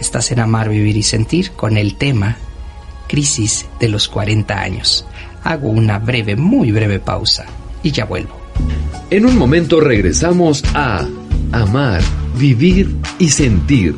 Estás 0.00 0.30
en 0.30 0.40
Amar, 0.40 0.68
Vivir 0.68 0.96
y 0.96 1.02
Sentir 1.02 1.52
con 1.52 1.76
el 1.76 1.96
tema 1.96 2.36
Crisis 3.08 3.66
de 3.80 3.88
los 3.88 4.08
40 4.08 4.58
años. 4.58 5.04
Hago 5.44 5.68
una 5.68 5.98
breve, 5.98 6.36
muy 6.36 6.72
breve 6.72 7.00
pausa 7.00 7.46
y 7.82 7.90
ya 7.90 8.04
vuelvo. 8.04 8.40
En 9.10 9.26
un 9.26 9.36
momento 9.36 9.80
regresamos 9.80 10.64
a 10.74 11.06
Amar, 11.52 12.00
Vivir 12.38 12.94
y 13.18 13.28
Sentir 13.28 13.94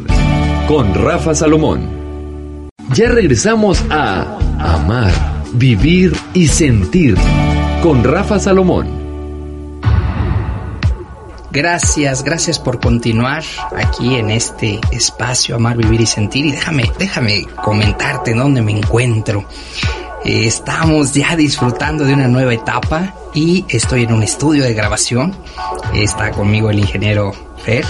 con 0.66 0.94
Rafa 0.94 1.34
Salomón. 1.34 2.68
Ya 2.92 3.08
regresamos 3.08 3.84
a 3.90 4.38
Amar, 4.58 5.12
Vivir 5.54 6.16
y 6.32 6.48
Sentir 6.48 7.16
con 7.82 8.02
Rafa 8.02 8.38
Salomón. 8.38 9.04
Gracias, 11.54 12.24
gracias 12.24 12.58
por 12.58 12.80
continuar 12.80 13.44
aquí 13.76 14.16
en 14.16 14.30
este 14.30 14.80
espacio 14.90 15.54
Amar, 15.54 15.76
Vivir 15.76 16.00
y 16.00 16.06
Sentir 16.06 16.46
y 16.46 16.50
déjame, 16.50 16.90
déjame 16.98 17.46
comentarte 17.62 18.34
dónde 18.34 18.60
me 18.60 18.72
encuentro. 18.72 19.44
Estamos 20.24 21.12
ya 21.12 21.36
disfrutando 21.36 22.04
de 22.04 22.14
una 22.14 22.28
nueva 22.28 22.54
etapa 22.54 23.14
y 23.34 23.66
estoy 23.68 24.04
en 24.04 24.12
un 24.14 24.22
estudio 24.22 24.64
de 24.64 24.72
grabación. 24.72 25.36
Está 25.92 26.30
conmigo 26.30 26.70
el 26.70 26.78
ingeniero 26.78 27.32
Fer 27.58 27.84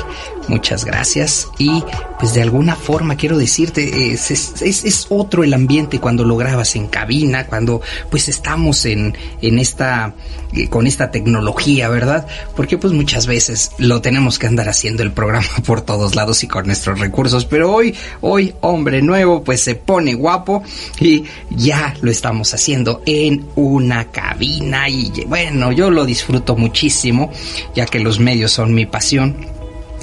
muchas 0.48 0.84
gracias. 0.84 1.48
Y 1.58 1.82
pues 2.18 2.34
de 2.34 2.42
alguna 2.42 2.76
forma 2.76 3.16
quiero 3.16 3.38
decirte, 3.38 4.12
es, 4.12 4.30
es, 4.30 5.06
otro 5.08 5.44
el 5.44 5.54
ambiente 5.54 6.00
cuando 6.00 6.24
lo 6.24 6.36
grabas 6.36 6.76
en 6.76 6.86
cabina, 6.86 7.46
cuando 7.46 7.80
pues 8.10 8.28
estamos 8.28 8.84
en, 8.86 9.16
en 9.42 9.58
esta, 9.58 10.14
eh, 10.52 10.68
con 10.68 10.86
esta 10.86 11.10
tecnología, 11.10 11.88
¿verdad? 11.88 12.26
Porque 12.56 12.78
pues 12.78 12.92
muchas 12.92 13.26
veces 13.26 13.72
lo 13.78 14.00
tenemos 14.00 14.38
que 14.38 14.46
andar 14.46 14.68
haciendo 14.68 15.02
el 15.02 15.12
programa 15.12 15.48
por 15.66 15.82
todos 15.82 16.14
lados 16.14 16.42
y 16.44 16.48
con 16.48 16.66
nuestros 16.66 16.98
recursos, 16.98 17.44
pero 17.44 17.72
hoy, 17.72 17.94
hoy, 18.20 18.54
hombre 18.60 19.02
nuevo, 19.02 19.42
pues 19.44 19.60
se 19.60 19.74
pone 19.74 20.14
guapo 20.14 20.62
y 21.00 21.24
ya 21.50 21.94
lo 22.00 22.10
estamos 22.10 22.54
haciendo 22.54 23.02
en 23.06 23.46
una 23.56 24.10
cabina. 24.10 24.88
Y 24.88 25.24
bueno, 25.26 25.72
yo 25.72 25.90
lo 25.90 26.04
disfruto 26.04 26.56
muchísimo, 26.56 27.30
ya 27.74 27.86
que 27.86 28.00
los 28.00 28.18
medios 28.18 28.52
son 28.52 28.74
mi 28.74 28.86
pasión 28.86 29.54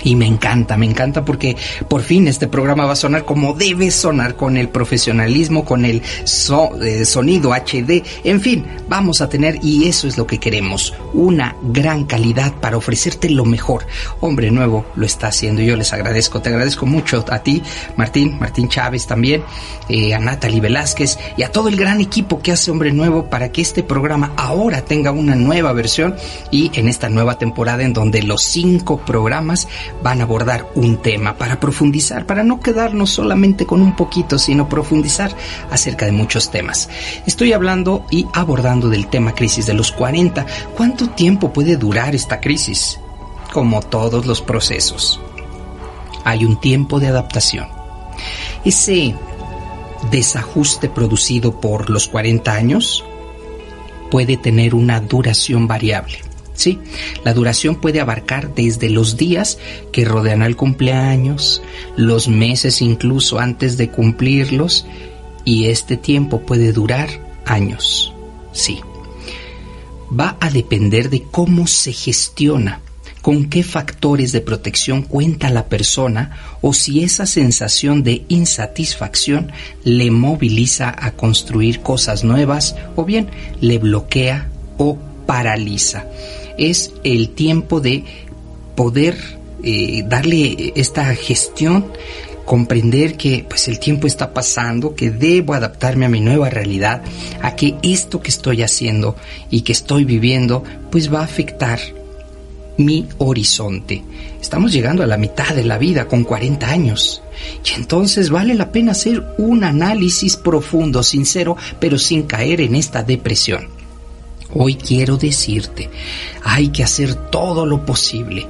y 0.04 0.16
me 0.16 0.26
encanta, 0.26 0.78
me 0.78 0.86
encanta 0.86 1.24
porque 1.26 1.56
por 1.88 2.02
fin 2.02 2.28
este 2.28 2.48
programa 2.48 2.86
va 2.86 2.94
a 2.94 2.96
sonar 2.96 3.26
como 3.26 3.54
debe 3.54 3.92
sonar, 3.92 4.36
con 4.36 4.58
el 4.58 4.70
profesionalismo, 4.70 5.66
con 5.66 5.86
el 5.86 6.02
eh, 6.02 7.06
sonido 7.06 7.52
HD, 7.52 8.04
en 8.24 8.42
fin, 8.42 8.66
vamos 8.88 9.22
a 9.22 9.30
tener, 9.30 9.60
y 9.62 9.88
eso 9.88 10.08
es 10.08 10.18
lo 10.18 10.28
que 10.28 10.40
queremos, 10.40 10.94
una 11.14 11.56
gran 11.62 12.06
calidad 12.06 12.54
para 12.60 12.78
ofrecerte 12.78 13.30
lo 13.30 13.46
mejor. 13.46 13.86
Hombre 14.20 14.52
Nuevo 14.52 14.86
lo 14.96 15.06
está 15.06 15.28
haciendo, 15.28 15.62
yo 15.62 15.76
les 15.76 15.94
agradezco, 15.94 16.42
te 16.42 16.50
agradezco 16.50 16.86
mucho 16.86 17.24
a 17.30 17.40
ti, 17.40 17.62
Martín, 17.96 18.38
Martín 18.40 18.70
Chávez 18.70 19.08
también, 19.08 19.44
eh, 19.90 20.14
a 20.14 20.20
Natalie 20.20 20.62
Velázquez 20.62 21.18
y 21.38 21.44
a 21.44 21.52
todo 21.52 21.68
el 21.68 21.76
gran 21.76 22.02
equipo 22.02 22.42
que 22.42 22.52
hace 22.52 22.72
Hombre 22.72 22.92
Nuevo 22.92 23.30
para 23.30 23.52
que 23.52 23.62
este 23.62 23.84
programa 23.84 24.34
ahora 24.38 24.82
tenga 24.82 25.12
una 25.12 25.36
nueva 25.36 25.74
versión 25.74 26.16
y 26.50 26.72
en 26.74 26.88
esta 26.88 27.10
nueva 27.10 27.38
temporada 27.38 27.84
en 27.84 27.94
donde 27.94 28.24
los 28.24 28.44
cinco 28.44 28.98
programas 29.06 29.68
van 30.04 30.22
a 30.22 30.24
abordar 30.24 30.68
un 30.76 30.98
tema 30.98 31.38
para 31.38 31.60
profundizar, 31.60 32.26
para 32.26 32.44
no 32.44 32.60
quedarnos 32.60 33.10
solamente 33.10 33.66
con 33.66 33.82
un 33.82 33.96
poquito, 33.96 34.38
sino 34.38 34.70
profundizar 34.70 35.36
acerca 35.70 36.06
de 36.06 36.12
muchos 36.12 36.52
temas. 36.52 36.90
Estoy 37.26 37.54
hablando 37.54 38.06
y 38.10 38.28
abordando 38.34 38.90
del 38.90 39.08
tema 39.08 39.34
crisis 39.34 39.66
de 39.66 39.74
los 39.74 39.92
40. 39.92 40.46
¿Cuánto 40.76 41.10
tiempo 41.10 41.54
puede 41.54 41.78
durar 41.78 42.16
esta 42.16 42.40
crisis? 42.40 43.00
Como 43.54 43.82
todos 43.82 44.26
los 44.26 44.42
procesos, 44.42 45.20
hay 46.24 46.46
un 46.46 46.60
tiempo 46.60 47.00
de 47.00 47.08
adaptación. 47.08 47.68
Ese 48.64 49.16
desajuste 50.10 50.90
producido 50.90 51.60
por 51.60 51.90
los 51.90 52.08
40 52.08 52.54
años 52.54 53.04
puede 54.10 54.38
tener 54.38 54.76
una 54.76 55.00
duración 55.00 55.68
variable. 55.68 56.31
Sí, 56.62 56.78
la 57.26 57.34
duración 57.34 57.82
puede 57.82 58.02
abarcar 58.02 58.54
desde 58.54 58.88
los 58.88 59.18
días 59.18 59.58
que 59.92 60.06
rodean 60.06 60.44
al 60.44 60.56
cumpleaños, 60.56 61.64
los 61.98 62.28
meses 62.28 62.84
incluso 62.84 63.40
antes 63.40 63.78
de 63.78 63.90
cumplirlos, 63.90 64.86
y 65.44 65.70
este 65.70 65.98
tiempo 65.98 66.42
puede 66.42 66.72
durar 66.72 67.10
años. 67.48 68.14
Sí. 68.54 68.80
Va 70.12 70.38
a 70.40 70.52
depender 70.52 71.10
de 71.10 71.24
cómo 71.24 71.66
se 71.66 71.94
gestiona, 71.94 72.82
con 73.24 73.50
qué 73.50 73.64
factores 73.64 74.32
de 74.32 74.42
protección 74.42 75.02
cuenta 75.02 75.50
la 75.50 75.66
persona 75.66 76.38
o 76.62 76.76
si 76.76 77.04
esa 77.04 77.26
sensación 77.26 78.04
de 78.04 78.24
insatisfacción 78.28 79.52
le 79.84 80.12
moviliza 80.12 80.94
a 80.96 81.14
construir 81.14 81.80
cosas 81.80 82.24
nuevas 82.24 82.76
o 82.96 83.04
bien 83.04 83.32
le 83.62 83.80
bloquea 83.80 84.52
o 84.78 85.00
paraliza 85.26 86.06
es 86.58 86.94
el 87.04 87.30
tiempo 87.30 87.82
de 87.82 88.04
poder 88.76 89.16
eh, 89.64 90.04
darle 90.08 90.74
esta 90.76 91.14
gestión, 91.16 91.86
comprender 92.46 93.16
que 93.18 93.46
pues 93.48 93.68
el 93.68 93.80
tiempo 93.80 94.08
está 94.08 94.34
pasando, 94.34 94.96
que 94.96 95.12
debo 95.12 95.54
adaptarme 95.54 96.06
a 96.06 96.10
mi 96.10 96.20
nueva 96.20 96.50
realidad, 96.50 97.04
a 97.42 97.56
que 97.56 97.76
esto 97.84 98.22
que 98.22 98.30
estoy 98.30 98.64
haciendo 98.64 99.16
y 99.50 99.62
que 99.62 99.72
estoy 99.72 100.06
viviendo 100.06 100.64
pues 100.90 101.14
va 101.14 101.20
a 101.20 101.26
afectar 101.26 101.80
mi 102.78 103.08
horizonte. 103.20 104.04
Estamos 104.42 104.72
llegando 104.72 105.04
a 105.04 105.08
la 105.08 105.18
mitad 105.18 105.56
de 105.56 105.64
la 105.64 105.78
vida 105.78 106.08
con 106.08 106.24
40 106.24 106.68
años. 106.68 107.22
Y 107.64 107.80
entonces 107.80 108.30
vale 108.30 108.56
la 108.56 108.72
pena 108.72 108.94
hacer 108.94 109.24
un 109.38 109.64
análisis 109.64 110.36
profundo, 110.38 111.04
sincero, 111.04 111.58
pero 111.80 111.98
sin 112.00 112.24
caer 112.24 112.62
en 112.62 112.76
esta 112.76 113.04
depresión. 113.04 113.81
Hoy 114.54 114.76
quiero 114.76 115.18
decirte, 115.18 115.90
hay 116.44 116.70
que 116.70 116.84
hacer 116.84 117.16
todo 117.16 117.66
lo 117.66 117.86
posible 117.86 118.48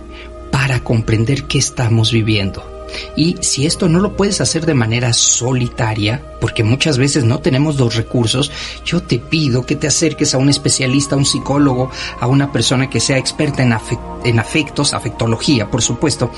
para 0.52 0.84
comprender 0.84 1.44
qué 1.44 1.58
estamos 1.58 2.12
viviendo. 2.12 2.72
Y 3.16 3.38
si 3.42 3.66
esto 3.66 3.88
no 3.88 4.00
lo 4.00 4.18
puedes 4.18 4.42
hacer 4.42 4.66
de 4.66 4.74
manera 4.74 5.14
solitaria, 5.14 6.22
porque 6.42 6.64
muchas 6.64 6.98
veces 6.98 7.24
no 7.24 7.40
tenemos 7.40 7.78
los 7.78 7.96
recursos, 7.96 8.52
yo 8.84 9.02
te 9.02 9.20
pido 9.20 9.66
que 9.66 9.76
te 9.76 9.88
acerques 9.88 10.34
a 10.34 10.38
un 10.38 10.50
especialista, 10.50 11.16
a 11.16 11.18
un 11.18 11.26
psicólogo, 11.26 11.90
a 12.20 12.28
una 12.28 12.52
persona 12.52 12.90
que 12.90 13.00
sea 13.00 13.18
experta 13.18 13.64
en, 13.64 14.40
afectos, 14.40 14.94
afectología, 14.94 15.70
por 15.70 15.82
supuesto, 15.82 16.32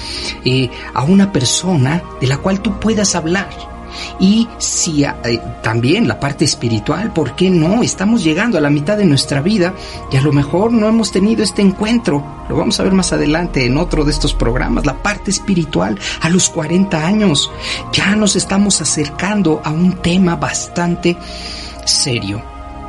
eh, 0.46 0.70
a 0.93 1.03
una 1.03 1.32
persona 1.32 2.03
de 2.22 2.27
la 2.27 2.38
cual 2.38 2.62
tú 2.62 2.79
puedas 2.79 3.15
hablar 3.15 3.73
y 4.19 4.47
si 4.57 5.03
eh, 5.03 5.13
también 5.62 6.07
la 6.07 6.19
parte 6.19 6.45
espiritual, 6.45 7.12
¿por 7.13 7.35
qué 7.35 7.50
no? 7.50 7.83
Estamos 7.83 8.23
llegando 8.23 8.57
a 8.57 8.62
la 8.62 8.69
mitad 8.69 8.97
de 8.97 9.05
nuestra 9.05 9.41
vida 9.41 9.73
y 10.12 10.17
a 10.17 10.21
lo 10.21 10.31
mejor 10.31 10.71
no 10.71 10.88
hemos 10.88 11.12
tenido 11.12 11.43
este 11.43 11.62
encuentro. 11.62 12.23
Lo 12.50 12.57
vamos 12.57 12.79
a 12.79 12.83
ver 12.83 12.93
más 12.93 13.13
adelante 13.13 13.65
en 13.65 13.77
otro 13.77 14.03
de 14.03 14.12
estos 14.12 14.33
programas. 14.33 14.85
La 14.85 15.01
parte 15.01 15.31
espiritual 15.31 16.00
a 16.21 16.29
los 16.29 16.50
40 16.50 17.05
años. 17.05 17.51
Ya 17.91 18.15
nos 18.15 18.35
estamos 18.35 18.81
acercando 18.81 19.62
a 19.63 19.71
un 19.71 19.93
tema 19.93 20.35
bastante 20.35 21.17
serio. 21.85 22.41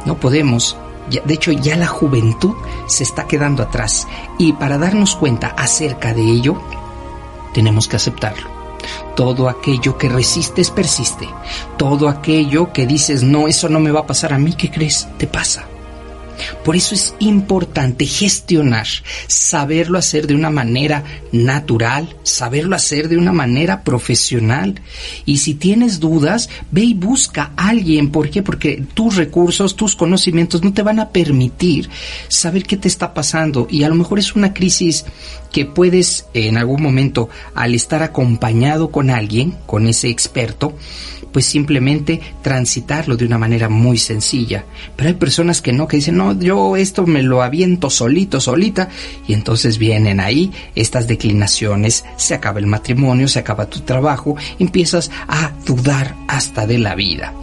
No 0.04 0.16
podemos 0.16 0.76
de 1.08 1.34
hecho, 1.34 1.52
ya 1.52 1.76
la 1.76 1.86
juventud 1.86 2.54
se 2.86 3.02
está 3.02 3.26
quedando 3.26 3.62
atrás. 3.62 4.08
Y 4.38 4.54
para 4.54 4.78
darnos 4.78 5.16
cuenta 5.16 5.48
acerca 5.48 6.14
de 6.14 6.22
ello, 6.22 6.56
tenemos 7.52 7.88
que 7.88 7.96
aceptarlo. 7.96 8.53
Todo 9.16 9.48
aquello 9.48 9.98
que 9.98 10.08
resistes 10.08 10.70
persiste. 10.70 11.28
Todo 11.76 12.08
aquello 12.08 12.72
que 12.72 12.86
dices, 12.86 13.22
no, 13.22 13.48
eso 13.48 13.68
no 13.68 13.80
me 13.80 13.90
va 13.90 14.00
a 14.00 14.06
pasar 14.06 14.32
a 14.32 14.38
mí, 14.38 14.52
¿qué 14.52 14.70
crees? 14.70 15.08
Te 15.18 15.26
pasa. 15.26 15.66
Por 16.64 16.76
eso 16.76 16.94
es 16.94 17.14
importante 17.18 18.06
gestionar, 18.06 18.86
saberlo 19.26 19.98
hacer 19.98 20.26
de 20.26 20.34
una 20.34 20.50
manera 20.50 21.04
natural, 21.32 22.16
saberlo 22.22 22.76
hacer 22.76 23.08
de 23.08 23.16
una 23.16 23.32
manera 23.32 23.82
profesional. 23.82 24.80
Y 25.24 25.38
si 25.38 25.54
tienes 25.54 26.00
dudas, 26.00 26.48
ve 26.70 26.82
y 26.82 26.94
busca 26.94 27.52
a 27.56 27.68
alguien. 27.68 28.10
¿Por 28.10 28.30
qué? 28.30 28.42
Porque 28.42 28.84
tus 28.94 29.16
recursos, 29.16 29.76
tus 29.76 29.96
conocimientos 29.96 30.62
no 30.62 30.72
te 30.72 30.82
van 30.82 31.00
a 31.00 31.10
permitir 31.10 31.88
saber 32.28 32.64
qué 32.64 32.76
te 32.76 32.88
está 32.88 33.14
pasando. 33.14 33.66
Y 33.70 33.84
a 33.84 33.88
lo 33.88 33.94
mejor 33.94 34.18
es 34.18 34.34
una 34.34 34.54
crisis 34.54 35.04
que 35.52 35.64
puedes 35.64 36.26
en 36.34 36.56
algún 36.56 36.82
momento, 36.82 37.28
al 37.54 37.74
estar 37.74 38.02
acompañado 38.02 38.90
con 38.90 39.10
alguien, 39.10 39.54
con 39.66 39.86
ese 39.86 40.08
experto, 40.08 40.76
pues 41.34 41.46
simplemente 41.46 42.20
transitarlo 42.42 43.16
de 43.16 43.26
una 43.26 43.38
manera 43.38 43.68
muy 43.68 43.98
sencilla. 43.98 44.64
Pero 44.94 45.08
hay 45.08 45.14
personas 45.16 45.60
que 45.60 45.72
no, 45.72 45.88
que 45.88 45.96
dicen, 45.96 46.16
no, 46.16 46.38
yo 46.38 46.76
esto 46.76 47.06
me 47.06 47.24
lo 47.24 47.42
aviento 47.42 47.90
solito, 47.90 48.40
solita, 48.40 48.88
y 49.26 49.32
entonces 49.32 49.78
vienen 49.78 50.20
ahí 50.20 50.52
estas 50.76 51.08
declinaciones, 51.08 52.04
se 52.16 52.34
acaba 52.34 52.60
el 52.60 52.68
matrimonio, 52.68 53.26
se 53.26 53.40
acaba 53.40 53.66
tu 53.66 53.80
trabajo, 53.80 54.36
empiezas 54.60 55.10
a 55.26 55.50
dudar 55.66 56.14
hasta 56.28 56.68
de 56.68 56.78
la 56.78 56.94
vida. 56.94 57.34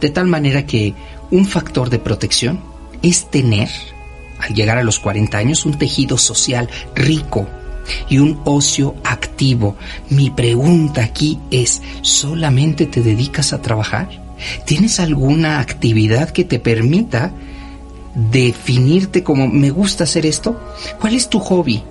De 0.00 0.10
tal 0.10 0.26
manera 0.26 0.66
que 0.66 0.92
un 1.30 1.46
factor 1.46 1.88
de 1.88 2.00
protección 2.00 2.58
es 3.00 3.30
tener, 3.30 3.68
al 4.40 4.54
llegar 4.54 4.76
a 4.78 4.82
los 4.82 4.98
40 4.98 5.38
años, 5.38 5.64
un 5.64 5.78
tejido 5.78 6.18
social 6.18 6.68
rico, 6.96 7.48
y 8.08 8.18
un 8.18 8.40
ocio 8.44 8.94
activo. 9.04 9.76
Mi 10.10 10.30
pregunta 10.30 11.02
aquí 11.02 11.38
es, 11.50 11.82
¿solamente 12.02 12.86
te 12.86 13.02
dedicas 13.02 13.52
a 13.52 13.62
trabajar? 13.62 14.08
¿Tienes 14.66 15.00
alguna 15.00 15.60
actividad 15.60 16.30
que 16.30 16.44
te 16.44 16.58
permita 16.58 17.32
definirte 18.14 19.22
como 19.22 19.48
me 19.48 19.70
gusta 19.70 20.04
hacer 20.04 20.26
esto? 20.26 20.60
¿Cuál 21.00 21.14
es 21.14 21.28
tu 21.28 21.38
hobby? 21.38 21.82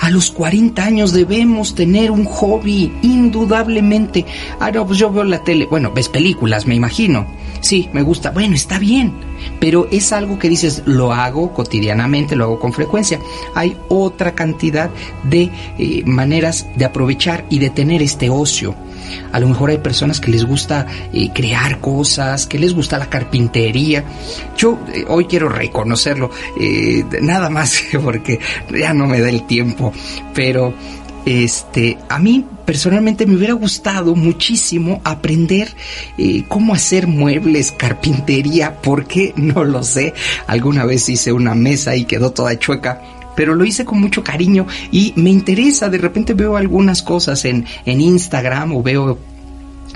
A 0.00 0.10
los 0.10 0.30
40 0.30 0.82
años 0.84 1.12
debemos 1.12 1.74
tener 1.74 2.10
un 2.10 2.24
hobby, 2.24 2.92
indudablemente. 3.02 4.24
Ah, 4.58 4.70
no, 4.70 4.86
pues 4.86 4.98
yo 4.98 5.12
veo 5.12 5.24
la 5.24 5.44
tele. 5.44 5.66
Bueno, 5.66 5.92
ves 5.92 6.08
películas, 6.08 6.66
me 6.66 6.74
imagino. 6.74 7.26
Sí, 7.60 7.88
me 7.92 8.02
gusta. 8.02 8.30
Bueno, 8.30 8.54
está 8.54 8.78
bien. 8.78 9.12
Pero 9.60 9.88
es 9.90 10.12
algo 10.12 10.38
que 10.38 10.48
dices, 10.48 10.82
lo 10.86 11.12
hago 11.12 11.52
cotidianamente, 11.52 12.36
lo 12.36 12.44
hago 12.44 12.60
con 12.60 12.72
frecuencia. 12.72 13.20
Hay 13.54 13.76
otra 13.88 14.34
cantidad 14.34 14.90
de 15.24 15.50
eh, 15.78 16.02
maneras 16.04 16.66
de 16.76 16.84
aprovechar 16.84 17.44
y 17.50 17.58
de 17.58 17.70
tener 17.70 18.02
este 18.02 18.30
ocio. 18.30 18.74
A 19.32 19.40
lo 19.40 19.48
mejor 19.48 19.70
hay 19.70 19.78
personas 19.78 20.20
que 20.20 20.30
les 20.30 20.44
gusta 20.44 20.86
eh, 21.12 21.30
crear 21.32 21.80
cosas, 21.80 22.46
que 22.46 22.58
les 22.58 22.74
gusta 22.74 22.98
la 22.98 23.08
carpintería. 23.08 24.04
Yo 24.56 24.78
eh, 24.92 25.04
hoy 25.08 25.26
quiero 25.26 25.48
reconocerlo, 25.48 26.30
nada 27.20 27.48
más 27.48 27.82
porque 28.02 28.38
ya 28.70 28.92
no 28.92 29.06
me 29.06 29.20
da 29.20 29.28
el 29.28 29.44
tiempo, 29.44 29.92
pero 30.34 30.74
este, 31.28 31.98
a 32.08 32.18
mí 32.18 32.46
personalmente 32.64 33.26
me 33.26 33.36
hubiera 33.36 33.52
gustado 33.52 34.14
muchísimo 34.14 35.02
aprender 35.04 35.68
eh, 36.16 36.44
cómo 36.48 36.72
hacer 36.72 37.06
muebles, 37.06 37.70
carpintería, 37.70 38.80
porque 38.80 39.34
no 39.36 39.62
lo 39.62 39.82
sé. 39.82 40.14
Alguna 40.46 40.86
vez 40.86 41.06
hice 41.10 41.32
una 41.32 41.54
mesa 41.54 41.94
y 41.96 42.06
quedó 42.06 42.30
toda 42.32 42.58
chueca 42.58 43.02
pero 43.36 43.54
lo 43.54 43.64
hice 43.64 43.84
con 43.84 44.00
mucho 44.00 44.24
cariño 44.24 44.66
y 44.90 45.12
me 45.14 45.30
interesa, 45.30 45.88
de 45.88 45.98
repente 45.98 46.34
veo 46.34 46.56
algunas 46.56 47.04
cosas 47.04 47.44
en, 47.44 47.66
en 47.84 48.00
Instagram 48.00 48.74
o 48.74 48.82
veo 48.82 49.16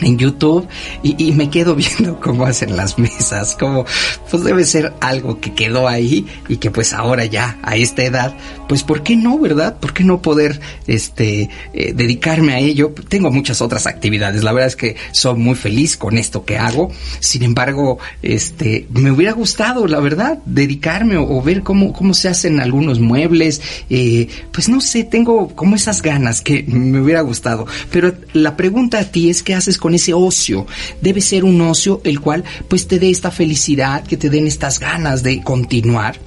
en 0.00 0.18
YouTube 0.18 0.68
y, 1.02 1.32
me 1.32 1.50
quedo 1.50 1.74
viendo 1.76 2.18
cómo 2.20 2.44
hacen 2.44 2.76
las 2.76 2.98
mesas, 2.98 3.56
como 3.58 3.84
pues 4.30 4.44
debe 4.44 4.64
ser 4.64 4.92
algo 5.00 5.40
que 5.40 5.54
quedó 5.54 5.88
ahí 5.88 6.26
y 6.48 6.56
que 6.56 6.70
pues 6.70 6.92
ahora 6.92 7.24
ya 7.24 7.58
a 7.62 7.76
esta 7.76 8.02
edad, 8.02 8.34
pues 8.72 8.84
¿por 8.84 9.02
qué 9.02 9.16
no, 9.16 9.38
verdad? 9.38 9.76
¿Por 9.78 9.92
qué 9.92 10.02
no 10.02 10.22
poder 10.22 10.58
este 10.86 11.50
eh, 11.74 11.92
dedicarme 11.94 12.54
a 12.54 12.58
ello? 12.58 12.94
Tengo 13.06 13.30
muchas 13.30 13.60
otras 13.60 13.86
actividades, 13.86 14.42
la 14.42 14.50
verdad 14.50 14.68
es 14.68 14.76
que 14.76 14.96
soy 15.10 15.34
muy 15.34 15.56
feliz 15.56 15.98
con 15.98 16.16
esto 16.16 16.46
que 16.46 16.56
hago, 16.56 16.90
sin 17.20 17.42
embargo, 17.42 17.98
este 18.22 18.86
me 18.94 19.10
hubiera 19.10 19.32
gustado, 19.32 19.86
la 19.86 20.00
verdad, 20.00 20.38
dedicarme 20.46 21.18
o, 21.18 21.42
ver 21.42 21.62
cómo, 21.62 21.92
cómo 21.92 22.14
se 22.14 22.30
hacen 22.30 22.60
algunos 22.60 22.98
muebles, 22.98 23.60
eh, 23.90 24.28
pues 24.52 24.70
no 24.70 24.80
sé, 24.80 25.04
tengo 25.04 25.48
como 25.48 25.76
esas 25.76 26.00
ganas 26.00 26.40
que 26.40 26.62
me 26.62 26.98
hubiera 26.98 27.20
gustado, 27.20 27.66
pero 27.90 28.14
la 28.32 28.56
pregunta 28.56 29.00
a 29.00 29.04
ti 29.04 29.28
es 29.28 29.42
¿qué 29.42 29.54
haces 29.54 29.76
con 29.76 29.92
ese 29.92 30.14
ocio. 30.14 30.66
Debe 31.02 31.20
ser 31.20 31.44
un 31.44 31.60
ocio 31.60 32.00
el 32.04 32.20
cual 32.20 32.42
pues 32.68 32.88
te 32.88 32.98
dé 32.98 33.10
esta 33.10 33.30
felicidad, 33.30 34.02
que 34.02 34.16
te 34.16 34.30
den 34.30 34.46
estas 34.46 34.78
ganas 34.78 35.22
de 35.22 35.42
continuar. 35.42 36.18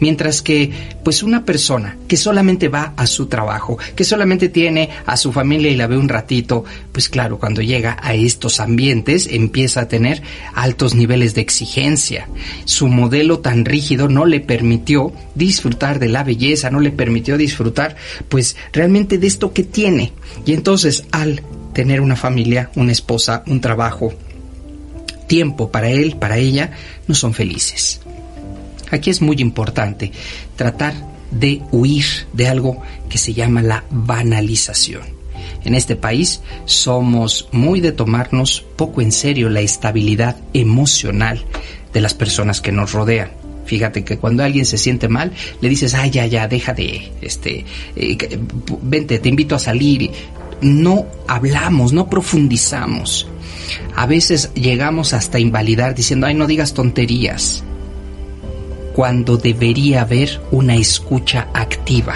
Mientras 0.00 0.42
que 0.42 0.70
pues 1.02 1.22
una 1.22 1.46
persona 1.46 1.93
que 2.08 2.16
solamente 2.16 2.68
va 2.68 2.92
a 2.96 3.06
su 3.06 3.26
trabajo, 3.26 3.78
que 3.94 4.04
solamente 4.04 4.48
tiene 4.48 4.90
a 5.06 5.16
su 5.16 5.32
familia 5.32 5.70
y 5.70 5.76
la 5.76 5.86
ve 5.86 5.96
un 5.96 6.08
ratito, 6.08 6.64
pues 6.92 7.08
claro, 7.08 7.38
cuando 7.38 7.62
llega 7.62 7.96
a 8.02 8.14
estos 8.14 8.60
ambientes 8.60 9.28
empieza 9.30 9.82
a 9.82 9.88
tener 9.88 10.22
altos 10.54 10.94
niveles 10.94 11.34
de 11.34 11.40
exigencia. 11.40 12.28
Su 12.64 12.88
modelo 12.88 13.40
tan 13.40 13.64
rígido 13.64 14.08
no 14.08 14.26
le 14.26 14.40
permitió 14.40 15.12
disfrutar 15.34 15.98
de 15.98 16.08
la 16.08 16.24
belleza, 16.24 16.70
no 16.70 16.80
le 16.80 16.90
permitió 16.90 17.36
disfrutar 17.36 17.96
pues 18.28 18.56
realmente 18.72 19.18
de 19.18 19.26
esto 19.26 19.52
que 19.52 19.64
tiene. 19.64 20.12
Y 20.44 20.52
entonces 20.52 21.04
al 21.10 21.42
tener 21.72 22.00
una 22.00 22.16
familia, 22.16 22.70
una 22.76 22.92
esposa, 22.92 23.42
un 23.46 23.60
trabajo, 23.60 24.12
tiempo 25.26 25.70
para 25.70 25.90
él, 25.90 26.16
para 26.16 26.38
ella, 26.38 26.72
no 27.08 27.14
son 27.14 27.34
felices. 27.34 28.00
Aquí 28.90 29.10
es 29.10 29.22
muy 29.22 29.36
importante 29.38 30.12
tratar 30.56 31.13
de 31.38 31.62
huir 31.72 32.04
de 32.32 32.48
algo 32.48 32.82
que 33.08 33.18
se 33.18 33.34
llama 33.34 33.62
la 33.62 33.84
banalización. 33.90 35.02
En 35.64 35.74
este 35.74 35.96
país 35.96 36.40
somos 36.66 37.48
muy 37.52 37.80
de 37.80 37.92
tomarnos 37.92 38.64
poco 38.76 39.00
en 39.00 39.12
serio 39.12 39.48
la 39.48 39.60
estabilidad 39.60 40.36
emocional 40.52 41.44
de 41.92 42.00
las 42.00 42.14
personas 42.14 42.60
que 42.60 42.72
nos 42.72 42.92
rodean. 42.92 43.30
Fíjate 43.64 44.04
que 44.04 44.18
cuando 44.18 44.44
alguien 44.44 44.66
se 44.66 44.76
siente 44.76 45.08
mal, 45.08 45.32
le 45.62 45.68
dices, 45.70 45.94
ay, 45.94 46.10
ya, 46.10 46.26
ya, 46.26 46.48
deja 46.48 46.74
de, 46.74 47.10
este, 47.22 47.64
eh, 47.96 48.18
vente, 48.82 49.18
te 49.18 49.28
invito 49.28 49.54
a 49.54 49.58
salir 49.58 50.10
no 50.60 51.06
hablamos, 51.28 51.92
no 51.92 52.08
profundizamos. 52.08 53.28
A 53.94 54.06
veces 54.06 54.52
llegamos 54.54 55.12
hasta 55.12 55.38
invalidar 55.38 55.94
diciendo, 55.94 56.26
ay, 56.26 56.34
no 56.34 56.46
digas 56.46 56.74
tonterías, 56.74 57.64
cuando 58.94 59.36
debería 59.36 60.02
haber 60.02 60.40
una 60.52 60.76
escucha 60.76 61.48
activa. 61.52 62.14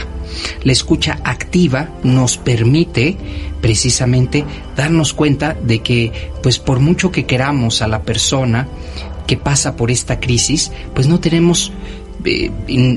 La 0.63 0.73
escucha 0.73 1.19
activa 1.25 1.89
nos 2.05 2.39
permite 2.39 3.17
precisamente 3.61 4.45
darnos 4.77 5.13
cuenta 5.13 5.55
de 5.55 5.81
que, 5.81 6.31
pues 6.43 6.59
por 6.59 6.79
mucho 6.81 7.11
que 7.11 7.27
queramos 7.27 7.83
a 7.83 7.89
la 7.89 8.03
persona 8.03 8.69
que 9.27 9.37
pasa 9.37 9.77
por 9.77 9.91
esta 9.91 10.21
crisis, 10.21 10.71
pues 10.95 11.09
no 11.09 11.19
tenemos 11.19 11.73
eh, 12.25 12.51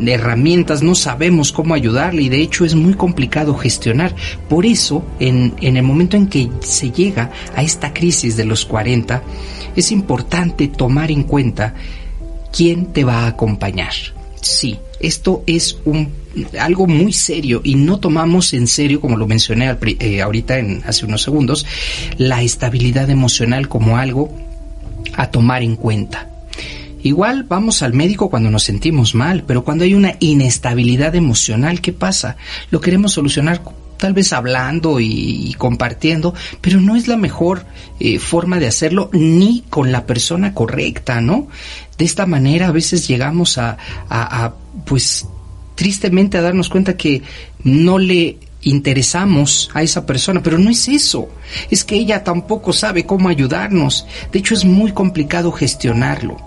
herramientas, 0.08 0.84
no 0.84 0.96
sabemos 0.96 1.52
cómo 1.52 1.74
ayudarle 1.74 2.24
y 2.24 2.30
de 2.30 2.42
hecho 2.42 2.66
es 2.66 2.76
muy 2.76 2.94
complicado 2.94 3.56
gestionar. 3.56 4.16
Por 4.48 4.66
eso, 4.66 5.04
en, 5.20 5.54
en 5.60 5.78
el 5.78 5.84
momento 5.84 6.18
en 6.18 6.28
que 6.28 6.50
se 6.62 6.92
llega 6.92 7.32
a 7.56 7.64
esta 7.64 7.94
crisis 7.94 8.38
de 8.38 8.46
los 8.46 8.66
40, 8.66 9.24
es 9.76 9.92
importante 9.92 10.68
tomar 10.68 11.12
en 11.12 11.24
cuenta 11.24 11.74
quién 12.52 12.94
te 12.94 13.04
va 13.04 13.24
a 13.24 13.28
acompañar. 13.28 13.94
Sí, 14.42 14.80
esto 15.00 15.44
es 15.46 15.78
algo 16.60 16.88
muy 16.88 17.14
serio 17.14 17.62
y 17.64 17.76
no 17.76 18.00
tomamos 18.00 18.54
en 18.54 18.68
serio, 18.68 19.00
como 19.00 19.18
lo 19.18 19.28
mencioné 19.28 19.76
eh, 20.00 20.22
ahorita 20.22 20.58
en, 20.58 20.82
hace 20.86 21.06
unos 21.06 21.22
segundos, 21.22 21.66
la 22.18 22.42
estabilidad 22.42 23.10
emocional 23.10 23.68
como 23.68 23.98
algo 23.98 24.36
a 25.14 25.30
tomar 25.30 25.62
en 25.62 25.76
cuenta. 25.76 26.28
Igual 27.04 27.44
vamos 27.44 27.82
al 27.82 27.94
médico 27.94 28.30
cuando 28.30 28.52
nos 28.52 28.64
sentimos 28.64 29.16
mal, 29.16 29.44
pero 29.46 29.64
cuando 29.64 29.84
hay 29.84 29.94
una 29.96 30.16
inestabilidad 30.20 31.16
emocional, 31.16 31.82
¿qué 31.82 31.94
pasa? 31.94 32.38
Lo 32.70 32.80
queremos 32.80 33.14
solucionar 33.14 33.62
tal 34.02 34.14
vez 34.14 34.34
hablando 34.34 35.00
y, 35.00 35.54
compartiendo, 35.60 36.34
pero 36.60 36.82
no 36.82 36.96
es 36.96 37.08
la 37.08 37.18
mejor 37.18 37.68
eh, 38.00 38.18
forma 38.18 38.58
de 38.58 38.66
hacerlo 38.66 39.12
ni 39.14 39.64
con 39.70 39.92
la 39.92 40.08
persona 40.08 40.56
correcta, 40.56 41.22
¿no? 41.22 41.48
De 42.00 42.06
esta 42.06 42.26
manera 42.26 42.70
a 42.70 42.72
veces 42.72 43.08
llegamos 43.08 43.60
a, 43.60 43.78
a 44.10 44.56
pues 44.88 45.28
tristemente 45.76 46.40
a 46.40 46.42
darnos 46.42 46.70
cuenta 46.70 46.98
que 46.98 47.22
no 47.64 48.00
le 48.00 48.40
interesamos 48.64 49.70
a 49.76 49.84
esa 49.84 50.04
persona, 50.08 50.42
pero 50.42 50.58
no 50.58 50.72
es 50.72 50.88
eso, 50.88 51.30
es 51.70 51.84
que 51.84 51.94
ella 51.94 52.24
tampoco 52.24 52.74
sabe 52.74 53.06
cómo 53.06 53.30
ayudarnos. 53.30 54.08
De 54.32 54.40
hecho, 54.40 54.56
es 54.56 54.66
muy 54.66 54.94
complicado 54.94 55.52
gestionarlo. 55.52 56.38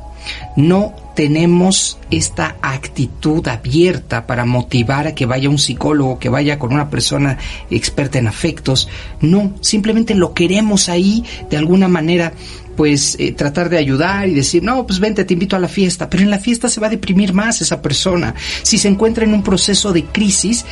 No 0.56 0.92
tenemos 1.14 1.98
esta 2.10 2.56
actitud 2.60 3.46
abierta 3.48 4.26
para 4.26 4.44
motivar 4.44 5.06
a 5.06 5.14
que 5.14 5.26
vaya 5.26 5.48
un 5.48 5.58
psicólogo, 5.58 6.18
que 6.18 6.28
vaya 6.28 6.58
con 6.58 6.72
una 6.72 6.90
persona 6.90 7.38
experta 7.70 8.18
en 8.18 8.26
afectos. 8.26 8.88
No, 9.20 9.54
simplemente 9.60 10.14
lo 10.14 10.34
queremos 10.34 10.88
ahí 10.88 11.24
de 11.50 11.56
alguna 11.56 11.88
manera 11.88 12.32
pues 12.76 13.16
eh, 13.18 13.32
tratar 13.32 13.68
de 13.68 13.78
ayudar 13.78 14.28
y 14.28 14.34
decir, 14.34 14.62
no, 14.62 14.86
pues 14.86 14.98
vente, 14.98 15.24
te 15.24 15.34
invito 15.34 15.56
a 15.56 15.60
la 15.60 15.68
fiesta, 15.68 16.10
pero 16.10 16.22
en 16.22 16.30
la 16.30 16.38
fiesta 16.38 16.68
se 16.68 16.80
va 16.80 16.88
a 16.88 16.90
deprimir 16.90 17.32
más 17.32 17.60
esa 17.60 17.80
persona. 17.80 18.34
Si 18.62 18.78
se 18.78 18.88
encuentra 18.88 19.24
en 19.24 19.34
un 19.34 19.42
proceso 19.42 19.92
de 19.92 20.04
crisis, 20.04 20.64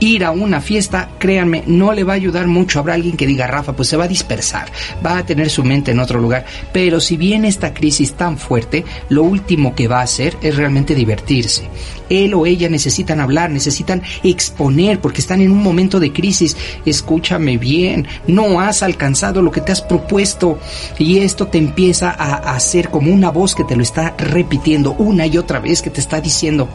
ir 0.00 0.24
a 0.24 0.30
una 0.30 0.60
fiesta, 0.60 1.10
créanme, 1.18 1.62
no 1.66 1.92
le 1.92 2.04
va 2.04 2.12
a 2.12 2.16
ayudar 2.16 2.46
mucho. 2.46 2.78
Habrá 2.78 2.94
alguien 2.94 3.16
que 3.16 3.26
diga, 3.26 3.46
Rafa, 3.46 3.74
pues 3.74 3.88
se 3.88 3.96
va 3.96 4.04
a 4.04 4.08
dispersar, 4.08 4.70
va 5.04 5.18
a 5.18 5.26
tener 5.26 5.50
su 5.50 5.64
mente 5.64 5.92
en 5.92 6.00
otro 6.00 6.20
lugar. 6.20 6.44
Pero 6.72 7.00
si 7.00 7.16
viene 7.16 7.48
esta 7.48 7.72
crisis 7.72 8.14
tan 8.14 8.38
fuerte, 8.38 8.84
lo 9.08 9.22
último 9.22 9.74
que 9.74 9.85
va 9.88 10.00
a 10.00 10.04
hacer 10.04 10.36
es 10.42 10.56
realmente 10.56 10.94
divertirse. 10.94 11.68
Él 12.08 12.34
o 12.34 12.46
ella 12.46 12.68
necesitan 12.68 13.20
hablar, 13.20 13.50
necesitan 13.50 14.02
exponer, 14.22 15.00
porque 15.00 15.20
están 15.20 15.40
en 15.40 15.50
un 15.50 15.62
momento 15.62 16.00
de 16.00 16.12
crisis. 16.12 16.56
Escúchame 16.84 17.58
bien, 17.58 18.06
no 18.26 18.60
has 18.60 18.82
alcanzado 18.82 19.42
lo 19.42 19.50
que 19.50 19.60
te 19.60 19.72
has 19.72 19.82
propuesto 19.82 20.58
y 20.98 21.18
esto 21.18 21.46
te 21.48 21.58
empieza 21.58 22.10
a 22.10 22.54
hacer 22.54 22.90
como 22.90 23.12
una 23.12 23.30
voz 23.30 23.54
que 23.54 23.64
te 23.64 23.76
lo 23.76 23.82
está 23.82 24.14
repitiendo 24.16 24.92
una 24.92 25.26
y 25.26 25.38
otra 25.38 25.60
vez, 25.60 25.82
que 25.82 25.90
te 25.90 26.00
está 26.00 26.20
diciendo, 26.20 26.68